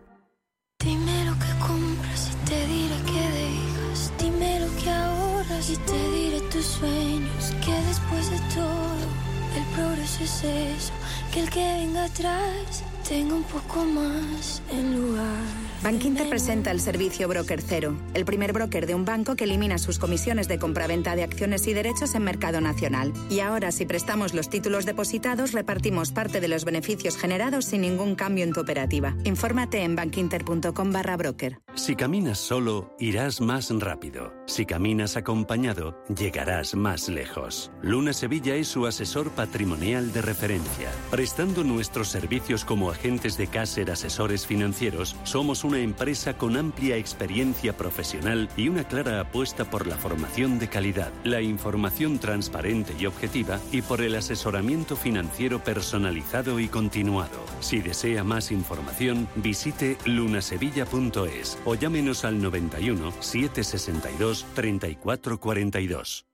[11.32, 15.71] Que el que venga atrás tenga un poco más en lugar.
[15.84, 19.98] Bankinter presenta el servicio Broker Cero, el primer broker de un banco que elimina sus
[19.98, 23.12] comisiones de compraventa de acciones y derechos en mercado nacional.
[23.32, 28.14] Y ahora, si prestamos los títulos depositados, repartimos parte de los beneficios generados sin ningún
[28.14, 29.16] cambio en tu operativa.
[29.24, 31.60] Infórmate en bankinter.com barra broker.
[31.74, 34.36] Si caminas solo, irás más rápido.
[34.46, 37.72] Si caminas acompañado, llegarás más lejos.
[37.82, 40.92] Luna Sevilla es su asesor patrimonial de referencia.
[41.10, 46.98] Prestando nuestros servicios como agentes de Caser Asesores Financieros, somos un una empresa con amplia
[46.98, 53.06] experiencia profesional y una clara apuesta por la formación de calidad, la información transparente y
[53.06, 57.46] objetiva y por el asesoramiento financiero personalizado y continuado.
[57.62, 66.26] Si desea más información, visite lunasevilla.es o llámenos al 91 762 3442.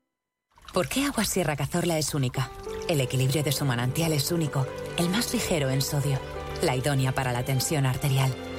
[0.74, 2.50] ¿Por qué Agua Sierra Cazorla es única?
[2.90, 4.66] El equilibrio de su manantial es único
[4.98, 6.20] el más ligero en sodio,
[6.64, 8.34] la idónea para la tensión arterial,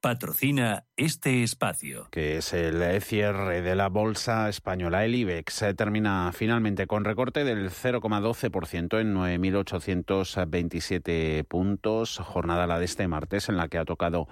[0.00, 2.08] patrocina este espacio.
[2.10, 5.04] Que es el cierre de la bolsa española.
[5.04, 12.18] El IBEX termina finalmente con recorte del 0,12% en 9.827 puntos.
[12.18, 14.28] Jornada la de este martes en la que ha tocado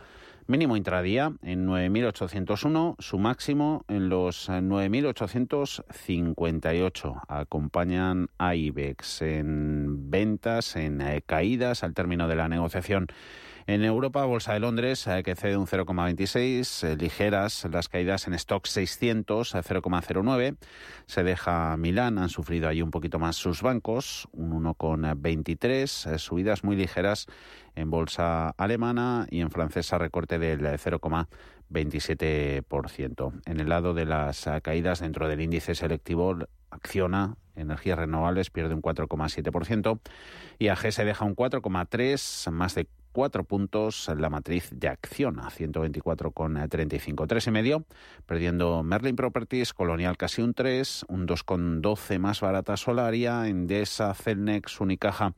[0.48, 7.20] Mínimo intradía en 9.801, su máximo en los 9.858.
[7.28, 13.08] Acompañan a IBEX en ventas, en caídas al término de la negociación.
[13.68, 18.32] En Europa, Bolsa de Londres, eh, que cede un 0,26, eh, ligeras las caídas en
[18.32, 20.56] stock 600, 0,09.
[21.04, 26.76] Se deja Milán, han sufrido ahí un poquito más sus bancos, un 1,23, subidas muy
[26.76, 27.26] ligeras
[27.74, 33.32] en bolsa alemana y en francesa recorte del 0,27%.
[33.44, 36.38] En el lado de las caídas dentro del índice selectivo,
[36.70, 40.00] Acciona, energías renovables, pierde un 4,7%
[40.58, 42.88] y AG se deja un 4,3, más de
[43.18, 47.26] cuatro puntos la matriz de acción a 124,35.
[47.26, 47.84] Tres y medio,
[48.26, 55.34] perdiendo Merlin Properties, Colonial casi un 3, un 2,12 más barata Solaria, Endesa, Celnex, Unicaja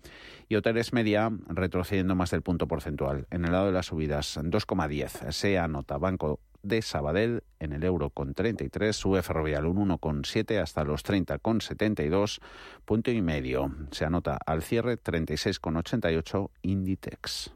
[0.47, 3.27] y Hoteles Media retrocediendo más del punto porcentual.
[3.31, 8.11] En el lado de las subidas, 2,10 se anota Banco de Sabadell en el euro
[8.11, 12.41] con 33, sube Ferrovial un 1,7 hasta los 30,72,
[12.85, 13.75] punto y medio.
[13.91, 17.55] Se anota al cierre 36,88 Inditex.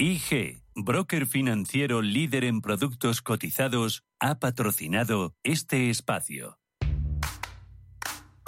[0.00, 6.58] IG, broker financiero líder en productos cotizados, ha patrocinado este espacio.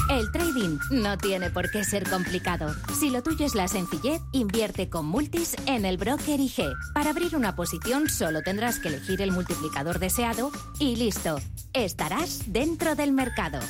[0.09, 2.75] El trading no tiene por qué ser complicado.
[2.99, 6.73] Si lo tuyo es la sencillez, invierte con Multis en el broker IG.
[6.95, 10.51] Para abrir una posición solo tendrás que elegir el multiplicador deseado
[10.81, 11.37] y listo.
[11.75, 13.61] Estarás dentro del mercado.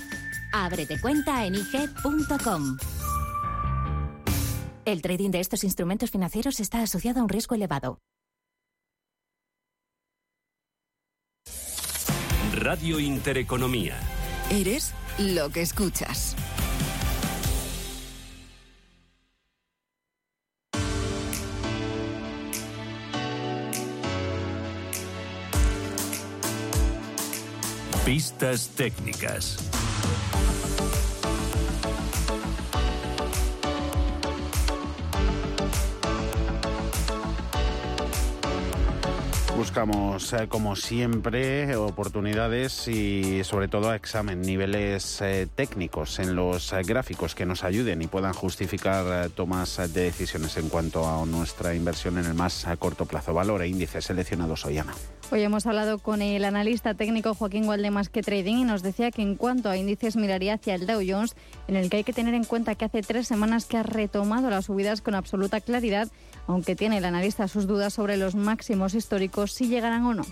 [0.52, 2.76] Ábrete cuenta en IG.com.
[4.84, 7.98] El trading de estos instrumentos financieros está asociado a un riesgo elevado.
[12.54, 13.96] Radio Intereconomía.
[14.50, 16.34] Eres lo que escuchas.
[28.04, 29.58] Pistas técnicas.
[39.62, 46.82] Buscamos, eh, como siempre, oportunidades y sobre todo examen, niveles eh, técnicos en los eh,
[46.84, 52.18] gráficos que nos ayuden y puedan justificar tomas de decisiones en cuanto a nuestra inversión
[52.18, 53.34] en el más corto plazo.
[53.34, 54.94] Valor e índices seleccionados hoy, Ana.
[55.30, 59.22] Hoy hemos hablado con el analista técnico Joaquín Gualdemas que Trading y nos decía que
[59.22, 61.36] en cuanto a índices miraría hacia el Dow Jones,
[61.68, 64.50] en el que hay que tener en cuenta que hace tres semanas que ha retomado
[64.50, 66.08] las subidas con absoluta claridad
[66.46, 70.24] aunque tiene el analista sus dudas sobre los máximos históricos si llegarán o no.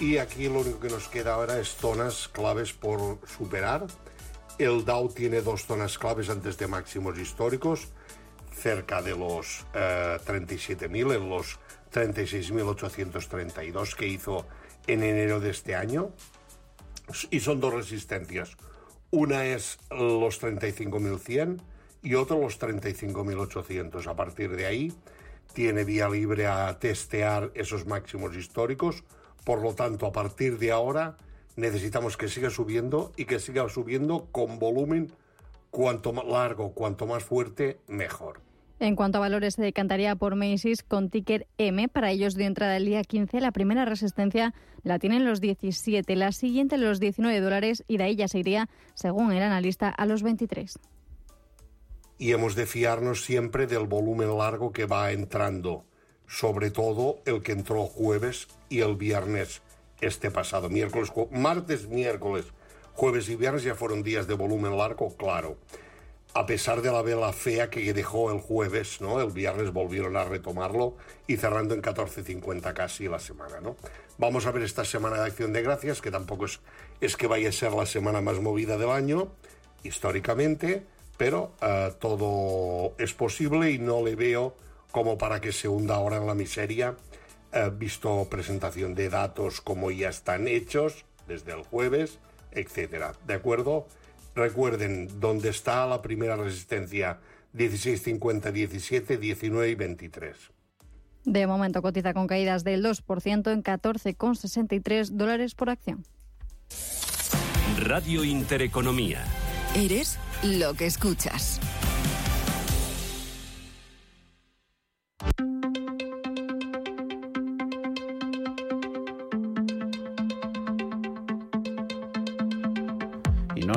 [0.00, 3.86] Y aquí lo único que nos queda ahora es zonas claves por superar.
[4.58, 7.88] El Dow tiene dos zonas claves antes de máximos históricos,
[8.52, 11.58] cerca de los 37.000, eh, en los
[11.92, 14.46] 36.832 que hizo
[14.86, 16.10] en enero de este año.
[17.30, 18.56] Y son dos resistencias.
[19.10, 21.60] Una es los 35.100
[22.02, 24.06] y otra los 35.800.
[24.06, 24.92] A partir de ahí
[25.52, 29.04] tiene vía libre a testear esos máximos históricos.
[29.44, 31.16] Por lo tanto, a partir de ahora
[31.56, 35.12] necesitamos que siga subiendo y que siga subiendo con volumen
[35.70, 38.40] cuanto más largo, cuanto más fuerte, mejor.
[38.80, 41.88] En cuanto a valores, se decantaría por Macy's con ticker M.
[41.88, 43.40] Para ellos dio entrada el día 15.
[43.40, 48.14] La primera resistencia la tienen los 17, la siguiente los 19 dólares y de ahí
[48.14, 50.78] ya se iría, según el analista, a los 23
[52.18, 55.84] y hemos de fiarnos siempre del volumen largo que va entrando,
[56.26, 59.62] sobre todo el que entró jueves y el viernes
[60.00, 62.46] este pasado, miércoles, martes, miércoles,
[62.92, 65.56] jueves y viernes ya fueron días de volumen largo, claro.
[66.34, 69.20] a pesar de la vela fea que dejó el jueves, ¿no?
[69.20, 70.96] El viernes volvieron a retomarlo
[71.26, 73.76] y cerrando en 14.50 casi la semana, ¿no?
[74.18, 76.60] Vamos a ver esta semana de Acción de Gracias, que tampoco es,
[77.00, 79.32] es que vaya a ser la semana más movida del año,
[79.82, 80.84] históricamente,
[81.18, 84.56] pero uh, todo es posible y no le veo
[84.90, 86.96] como para que se hunda ahora en la miseria,
[87.52, 92.18] uh, visto presentación de datos como ya están hechos desde el jueves,
[92.52, 93.12] etcétera.
[93.26, 93.86] ¿De acuerdo?
[94.34, 97.18] Recuerden, dónde está la primera resistencia
[97.54, 100.36] 16.50, 17, 19 y 23.
[101.24, 106.04] De momento cotiza con caídas del 2% en 14,63 dólares por acción.
[107.78, 109.24] Radio Intereconomía.
[109.74, 111.60] Eres lo que escuchas.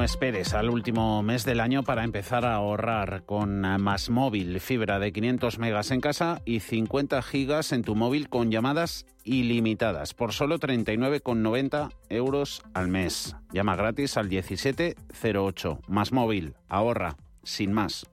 [0.04, 5.12] Esperes al último mes del año para empezar a ahorrar con Más Móvil, fibra de
[5.12, 10.60] 500 megas en casa y 50 gigas en tu móvil con llamadas ilimitadas por solo
[10.60, 13.36] 39,90 euros al mes.
[13.52, 15.80] Llama gratis al 1708.
[15.88, 18.10] Más Móvil, ahorra, sin más.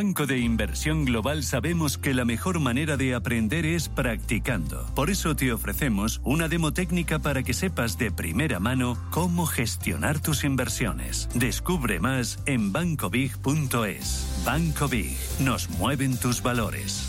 [0.00, 4.86] Banco de Inversión Global sabemos que la mejor manera de aprender es practicando.
[4.94, 10.18] Por eso te ofrecemos una demo técnica para que sepas de primera mano cómo gestionar
[10.18, 11.28] tus inversiones.
[11.34, 14.42] Descubre más en bancobig.es.
[14.42, 17.06] Banco Big, nos mueven tus valores.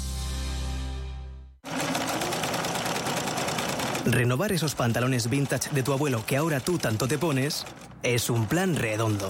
[4.05, 7.65] Renovar esos pantalones vintage de tu abuelo que ahora tú tanto te pones
[8.03, 9.29] es un plan redondo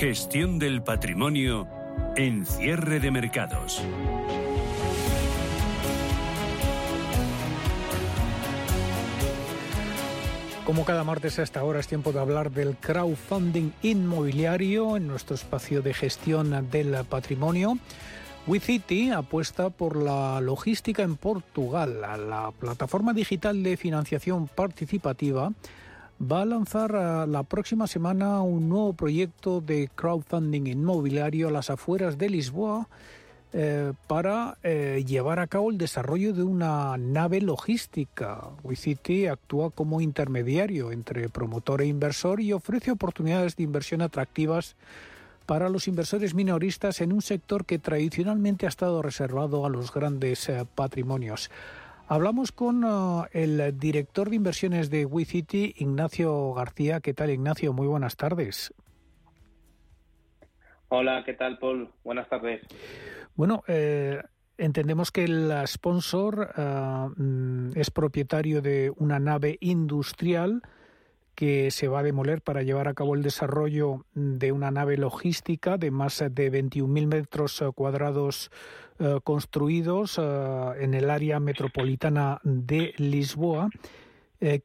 [0.00, 1.68] Gestión del patrimonio
[2.16, 3.82] en cierre de mercados.
[10.64, 15.34] Como cada martes a esta hora es tiempo de hablar del crowdfunding inmobiliario en nuestro
[15.34, 17.76] espacio de gestión del patrimonio.
[18.46, 22.00] WeCity apuesta por la logística en Portugal.
[22.00, 25.52] La plataforma digital de financiación participativa
[26.20, 26.92] va a lanzar
[27.28, 32.88] la próxima semana un nuevo proyecto de crowdfunding inmobiliario a las afueras de Lisboa
[33.52, 38.42] eh, para eh, llevar a cabo el desarrollo de una nave logística.
[38.62, 44.76] WeCity actúa como intermediario entre promotor e inversor y ofrece oportunidades de inversión atractivas
[45.46, 50.48] para los inversores minoristas en un sector que tradicionalmente ha estado reservado a los grandes
[50.48, 51.50] eh, patrimonios.
[52.12, 52.84] Hablamos con
[53.30, 56.98] el director de inversiones de WeCity, Ignacio García.
[56.98, 57.72] ¿Qué tal, Ignacio?
[57.72, 58.74] Muy buenas tardes.
[60.88, 61.88] Hola, ¿qué tal, Paul?
[62.02, 62.66] Buenas tardes.
[63.36, 64.20] Bueno, eh,
[64.58, 70.62] entendemos que el sponsor ah, mm, es propietario de una nave industrial
[71.34, 75.78] que se va a demoler para llevar a cabo el desarrollo de una nave logística
[75.78, 78.50] de más de 21.000 metros cuadrados
[79.24, 83.70] construidos en el área metropolitana de Lisboa.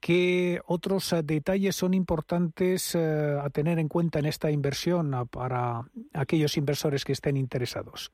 [0.02, 5.82] ¿Qué otros detalles son importantes a tener en cuenta en esta inversión para
[6.14, 8.12] aquellos inversores que estén interesados?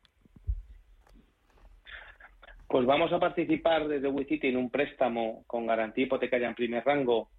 [2.68, 7.30] Pues vamos a participar desde WeCity en un préstamo con garantía hipotecaria en primer rango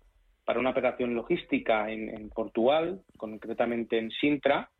[0.45, 4.70] para una operación logística en, Portugal, concretamente en Sintra,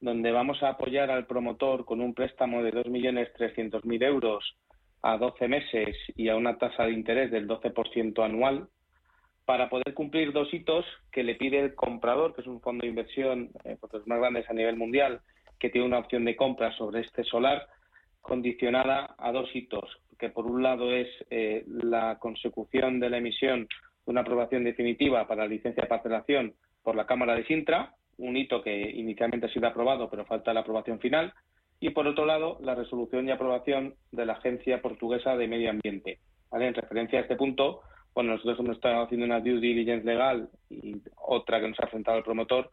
[0.00, 4.56] donde vamos a apoyar al promotor con un préstamo de 2.300.000 euros
[5.02, 8.68] a 12 meses y a una tasa de interés del 12% anual
[9.46, 12.88] para poder cumplir dos hitos que le pide el comprador, que es un fondo de
[12.88, 15.20] inversión eh, por los más grandes a nivel mundial,
[15.58, 17.66] que tiene una opción de compra sobre este solar
[18.20, 19.88] condicionada a dos hitos,
[20.18, 23.68] que por un lado es eh, la consecución de la emisión
[24.06, 28.62] una aprobación definitiva para la licencia de parcelación por la Cámara de Sintra, un hito
[28.62, 31.34] que inicialmente ha sido aprobado pero falta la aprobación final,
[31.80, 36.18] y por otro lado la resolución y aprobación de la Agencia Portuguesa de Medio Ambiente.
[36.52, 37.82] En referencia a este punto,
[38.14, 42.16] bueno, nosotros hemos estado haciendo una due diligence legal y otra que nos ha enfrentado
[42.16, 42.70] el promotor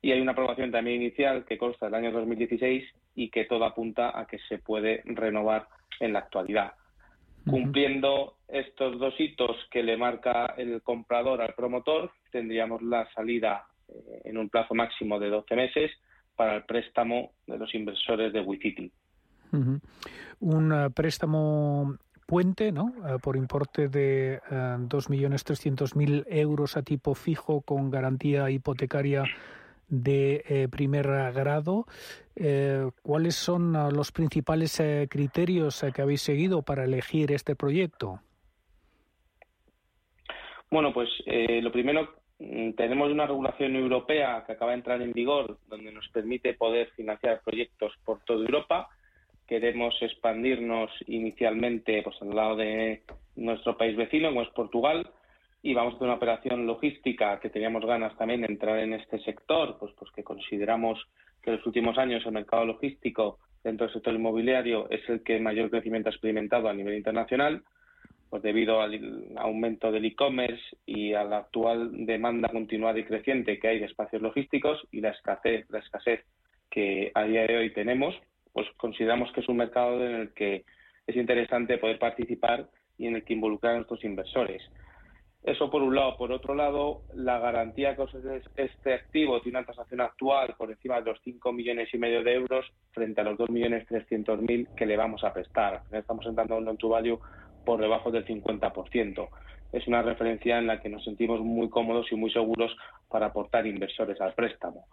[0.00, 2.82] y hay una aprobación también inicial que consta del año 2016
[3.14, 5.68] y que todo apunta a que se puede renovar
[6.00, 6.72] en la actualidad.
[7.48, 14.22] Cumpliendo estos dos hitos que le marca el comprador al promotor, tendríamos la salida eh,
[14.24, 15.90] en un plazo máximo de 12 meses
[16.36, 18.92] para el préstamo de los inversores de WeCity.
[20.40, 22.94] Un eh, préstamo puente, ¿no?
[23.06, 29.24] Eh, por importe de 2.300.000 euros a tipo fijo con garantía hipotecaria
[29.92, 31.86] de eh, primer grado.
[32.34, 38.20] Eh, ¿Cuáles son ah, los principales eh, criterios que habéis seguido para elegir este proyecto?
[40.70, 45.58] Bueno, pues lo primero, mm, tenemos una regulación europea que acaba de entrar en vigor
[45.68, 48.88] donde nos permite poder financiar proyectos por toda Europa.
[49.46, 53.02] Queremos expandirnos inicialmente pues, al lado de
[53.36, 55.10] nuestro país vecino, como es Portugal,
[55.62, 59.20] y vamos a hacer una operación logística que teníamos ganas también de entrar en este
[59.20, 60.98] sector, pues, pues consideramos
[61.40, 65.38] que en los últimos años el mercado logístico dentro del sector inmobiliario es el que
[65.38, 67.62] mayor crecimiento ha experimentado a nivel internacional,
[68.28, 73.68] pues debido al aumento del e-commerce y a la actual demanda continuada y creciente que
[73.68, 76.24] hay de espacios logísticos y la escasez, la escasez
[76.70, 78.14] que a día de hoy tenemos,
[78.52, 80.64] pues consideramos que es un mercado en el que
[81.06, 84.62] es interesante poder participar y en el que involucrar a nuestros inversores.
[85.42, 86.16] Eso por un lado.
[86.16, 88.04] Por otro lado, la garantía que
[88.56, 92.34] este activo tiene una tasación actual por encima de los 5 millones y medio de
[92.34, 95.82] euros frente a los 2 millones 300 mil que le vamos a prestar.
[95.90, 97.18] Estamos entrando en un to value
[97.64, 99.28] por debajo del 50%.
[99.72, 102.76] Es una referencia en la que nos sentimos muy cómodos y muy seguros
[103.08, 104.86] para aportar inversores al préstamo.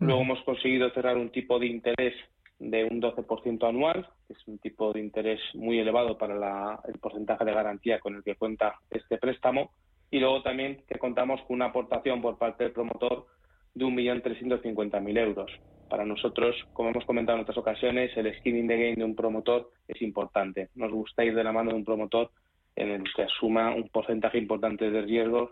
[0.00, 2.14] Luego hemos conseguido cerrar un tipo de interés
[2.58, 7.44] de un 12% anual, que es un tipo de interés muy elevado para el porcentaje
[7.44, 9.70] de garantía con el que cuenta este préstamo.
[10.10, 13.26] Y luego también que contamos con una aportación por parte del promotor
[13.74, 15.50] de 1.350.000 euros.
[15.88, 19.14] Para nosotros, como hemos comentado en otras ocasiones, el skin in the game de un
[19.14, 20.68] promotor es importante.
[20.74, 22.30] Nos gusta ir de la mano de un promotor
[22.76, 25.50] en el que asuma un porcentaje importante de riesgos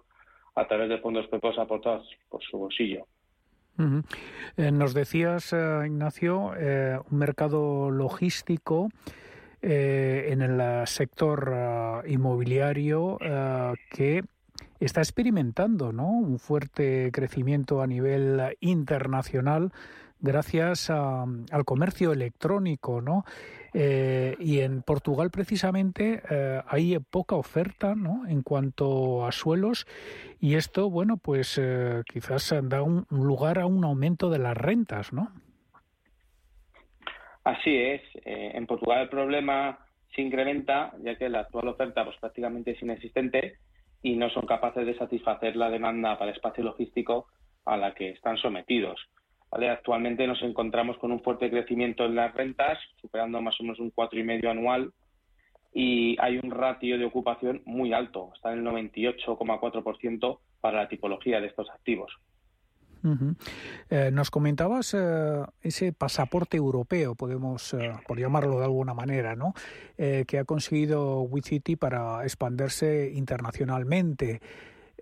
[0.55, 3.07] a través de fondos propios aportados por su bolsillo.
[4.57, 8.91] Eh, nos decías, eh, Ignacio, eh, un mercado logístico
[9.63, 13.19] en el sector inmobiliario
[13.91, 14.23] que
[14.79, 16.09] está experimentando ¿no?
[16.09, 19.73] un fuerte crecimiento a nivel internacional
[20.21, 23.25] gracias al comercio electrónico, ¿no?
[23.79, 28.27] Eh, y en Portugal precisamente eh, hay poca oferta, ¿no?
[28.27, 29.87] En cuanto a suelos
[30.41, 35.13] y esto, bueno, pues eh, quizás da un lugar a un aumento de las rentas,
[35.13, 35.31] ¿no?
[37.45, 38.01] Así es.
[38.25, 39.79] en Portugal el problema
[40.15, 43.59] se incrementa ya que la actual oferta pues prácticamente es inexistente
[44.03, 47.27] y no son capaces de satisfacer la demanda para espacio logístico
[47.67, 48.99] a la que están sometidos.
[49.65, 53.91] Actualmente nos encontramos con un fuerte crecimiento en las rentas, superando más o menos un
[53.91, 54.93] cuatro y medio anual,
[55.73, 61.41] y hay un ratio de ocupación muy alto, está en el 98,4% para la tipología
[61.41, 62.13] de estos activos.
[63.91, 69.55] Eh, nos comentabas eh, ese pasaporte europeo, podemos, eh, por llamarlo de alguna manera, ¿no?
[69.97, 74.41] que ha conseguido WeCity para expandirse internacionalmente.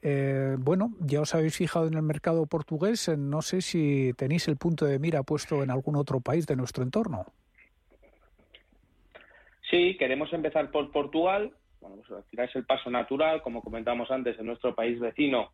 [0.07, 3.09] Eh, bueno, ya os habéis fijado en el mercado portugués.
[3.09, 6.57] Eh, no sé si tenéis el punto de mira puesto en algún otro país de
[6.57, 7.25] nuestro entorno.
[9.71, 11.53] Sí, queremos empezar por Portugal.
[11.81, 15.51] Bueno, pues es el paso natural, como comentamos antes, en nuestro país vecino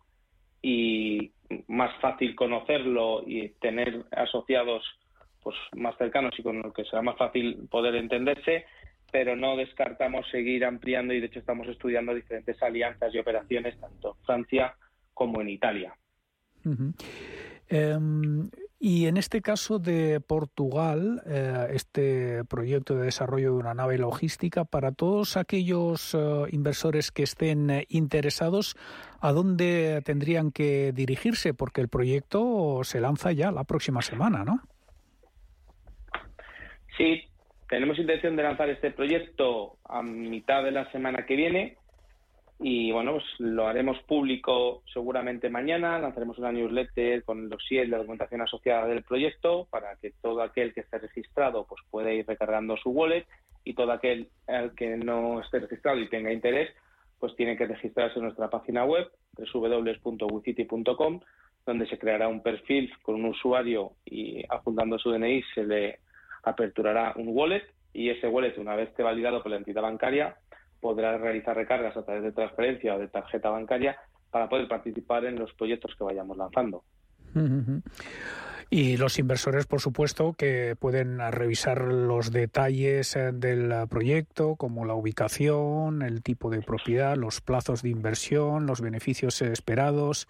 [0.60, 1.30] y
[1.68, 4.84] más fácil conocerlo y tener asociados
[5.42, 8.66] pues más cercanos y con los que será más fácil poder entenderse,
[9.12, 14.16] pero no descartamos seguir ampliando y de hecho estamos estudiando diferentes alianzas y operaciones tanto
[14.18, 14.74] en Francia
[15.14, 15.94] como en Italia.
[17.68, 23.98] Em, y en este caso de Portugal, eh, este proyecto de desarrollo de una nave
[23.98, 26.18] logística, para todos aquellos eh,
[26.50, 28.76] inversores que estén eh, interesados,
[29.20, 31.54] ¿a dónde tendrían que dirigirse?
[31.54, 34.62] Porque el proyecto se lanza ya la próxima semana, ¿no?
[36.96, 37.29] Sí,
[37.70, 41.76] tenemos intención de lanzar este proyecto a mitad de la semana que viene
[42.58, 47.98] y bueno, pues lo haremos público seguramente mañana, lanzaremos una newsletter con los dossier la
[47.98, 52.76] documentación asociada del proyecto para que todo aquel que esté registrado pues pueda ir recargando
[52.76, 53.24] su wallet
[53.64, 54.28] y todo aquel
[54.76, 56.74] que no esté registrado y tenga interés
[57.20, 59.08] pues tiene que registrarse en nuestra página web
[59.38, 61.20] www.wicity.com
[61.66, 66.00] donde se creará un perfil con un usuario y adjuntando su DNI se le
[66.42, 70.36] aperturará un wallet y ese wallet una vez esté validado por la entidad bancaria
[70.80, 73.96] podrá realizar recargas a través de transferencia o de tarjeta bancaria
[74.30, 76.84] para poder participar en los proyectos que vayamos lanzando.
[78.72, 84.94] Y los inversores, por supuesto, que pueden revisar los detalles eh, del proyecto, como la
[84.94, 90.28] ubicación, el tipo de propiedad, los plazos de inversión, los beneficios esperados,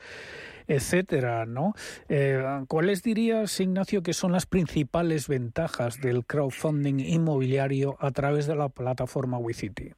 [0.70, 1.74] etcétera, ¿no?
[2.08, 8.54] Eh, ¿Cuáles dirías, Ignacio, que son las principales ventajas del crowdfunding inmobiliario a través de
[8.54, 9.90] la plataforma WeCity?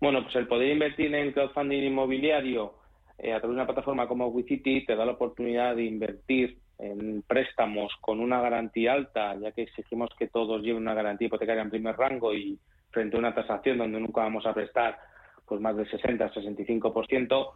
[0.00, 2.74] Bueno, pues el poder invertir en crowdfunding inmobiliario
[3.18, 7.22] eh, a través de una plataforma como WeCity te da la oportunidad de invertir en
[7.22, 11.70] préstamos con una garantía alta, ya que exigimos que todos lleven una garantía hipotecaria en
[11.70, 12.58] primer rango y
[12.90, 14.98] frente a una tasación donde nunca vamos a prestar
[15.46, 17.52] pues más del 60-65%,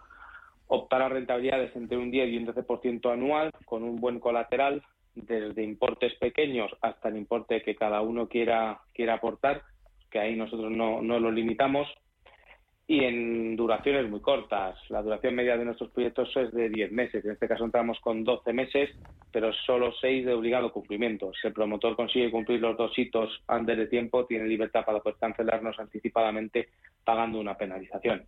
[0.68, 4.82] optar a rentabilidades entre un 10 y un 12% anual con un buen colateral
[5.14, 9.62] desde importes pequeños hasta el importe que cada uno quiera quiera aportar,
[10.10, 11.88] que ahí nosotros no, no lo limitamos
[12.88, 14.78] y en duraciones muy cortas.
[14.90, 17.24] La duración media de nuestros proyectos es de 10 meses.
[17.24, 18.90] En este caso entramos con 12 meses,
[19.32, 21.32] pero solo 6 de obligado cumplimiento.
[21.40, 25.18] Si el promotor consigue cumplir los dos hitos antes de tiempo, tiene libertad para poder
[25.18, 26.68] cancelarnos anticipadamente
[27.04, 28.24] pagando una penalización.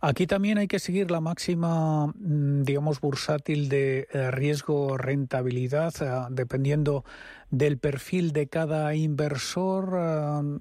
[0.00, 7.04] Aquí también hay que seguir la máxima, mm, digamos, bursátil de eh, riesgo-rentabilidad, eh, dependiendo
[7.50, 9.90] del perfil de cada inversor.
[9.96, 10.58] Eh,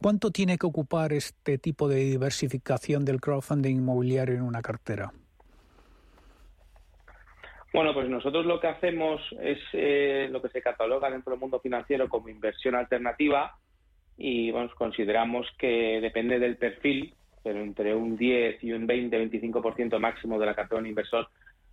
[0.00, 5.12] ¿Cuánto tiene que ocupar este tipo de diversificación del crowdfunding inmobiliario en una cartera?
[7.72, 12.08] Bueno, pues nosotros lo que hacemos es lo que se cataloga dentro del mundo financiero
[12.08, 13.58] como inversión alternativa
[14.18, 17.14] y bueno, consideramos que depende del perfil,
[17.48, 21.30] pero entre un 10 y un 20-25% máximo de la cartera de inversor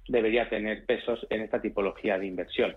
[0.07, 2.73] debería tener pesos en esta tipología de inversión.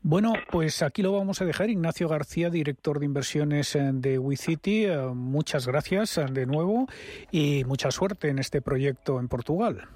[0.00, 1.70] Bueno, pues aquí lo vamos a dejar.
[1.70, 6.86] Ignacio García, director de inversiones eh, de WeCity, eh, muchas gracias eh, de nuevo
[7.32, 9.88] y mucha suerte en este proyecto en Portugal.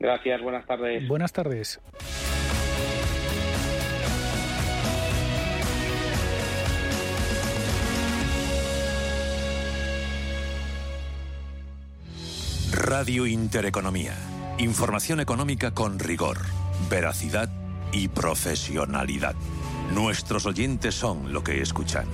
[0.00, 1.06] Gracias, buenas tardes.
[1.06, 1.80] Buenas tardes.
[12.98, 14.14] Radio Intereconomía.
[14.56, 16.38] Información económica con rigor,
[16.88, 17.50] veracidad
[17.92, 19.34] y profesionalidad.
[19.92, 22.06] Nuestros oyentes son lo que escuchan.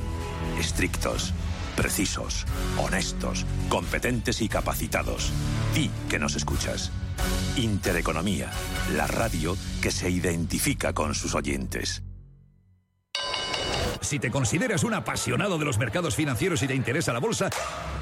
[0.59, 1.35] Estrictos,
[1.76, 2.47] precisos,
[2.78, 5.30] honestos, competentes y capacitados.
[5.72, 6.91] Ti que nos escuchas.
[7.57, 8.51] Intereconomía,
[8.97, 12.03] la radio que se identifica con sus oyentes.
[14.01, 17.51] Si te consideras un apasionado de los mercados financieros y te interesa la bolsa,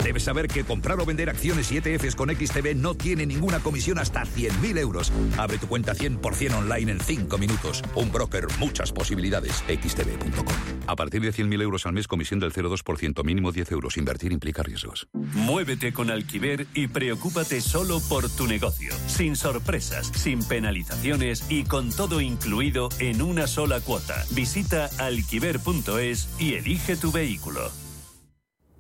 [0.03, 3.99] debes saber que comprar o vender acciones y ETFs con XTB no tiene ninguna comisión
[3.99, 5.13] hasta 100.000 euros.
[5.37, 7.83] Abre tu cuenta 100% online en 5 minutos.
[7.95, 9.65] Un broker, muchas posibilidades.
[9.67, 10.55] XTB.com.
[10.87, 13.97] A partir de 100.000 euros al mes, comisión del 0,2%, mínimo 10 euros.
[13.97, 15.09] Invertir implica riesgos.
[15.35, 18.95] Muévete con Alquiver y preocúpate solo por tu negocio.
[19.07, 24.25] Sin sorpresas, sin penalizaciones y con todo incluido en una sola cuota.
[24.31, 25.81] Visita alquiver.com
[26.39, 27.90] y elige tu vehículo.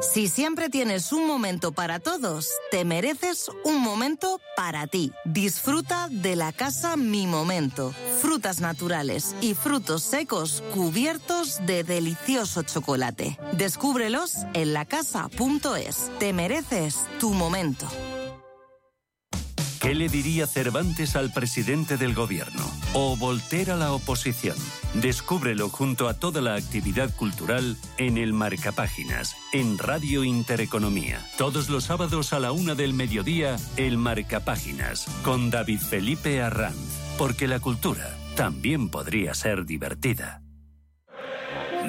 [0.00, 5.12] Si siempre tienes un momento para todos, te mereces un momento para ti.
[5.24, 7.94] Disfruta de la casa Mi Momento.
[8.20, 13.38] Frutas naturales y frutos secos cubiertos de delicioso chocolate.
[13.52, 16.10] Descúbrelos en lacasa.es.
[16.18, 17.86] Te mereces tu momento.
[19.84, 22.62] ¿Qué le diría Cervantes al presidente del gobierno?
[22.94, 24.56] ¿O Voltaire a la oposición?
[24.94, 31.20] Descúbrelo junto a toda la actividad cultural en el Marcapáginas, en Radio Intereconomía.
[31.36, 36.78] Todos los sábados a la una del mediodía, el Marcapáginas, con David Felipe Arranz.
[37.18, 40.40] Porque la cultura también podría ser divertida.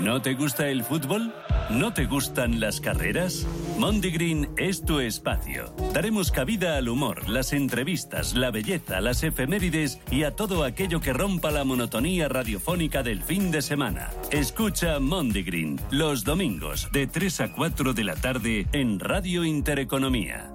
[0.02, 1.34] ¿No te gusta el fútbol?
[1.70, 3.48] ¿No te gustan las carreras?
[3.78, 5.74] Green es tu espacio.
[5.94, 11.14] Daremos cabida al humor, las entrevistas, la belleza, las efemérides y a todo aquello que
[11.14, 14.12] rompa la monotonía radiofónica del fin de semana.
[14.32, 20.55] Escucha Green los domingos de 3 a 4 de la tarde en Radio Intereconomía.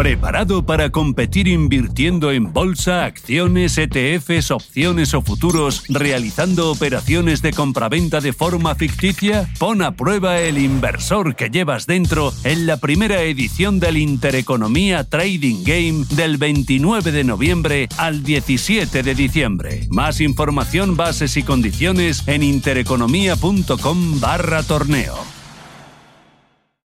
[0.00, 8.22] ¿Preparado para competir invirtiendo en bolsa, acciones, ETFs, opciones o futuros, realizando operaciones de compraventa
[8.22, 9.46] de forma ficticia?
[9.58, 15.64] Pon a prueba el inversor que llevas dentro en la primera edición del Intereconomía Trading
[15.64, 19.86] Game del 29 de noviembre al 17 de diciembre.
[19.90, 25.39] Más información, bases y condiciones en intereconomía.com barra torneo.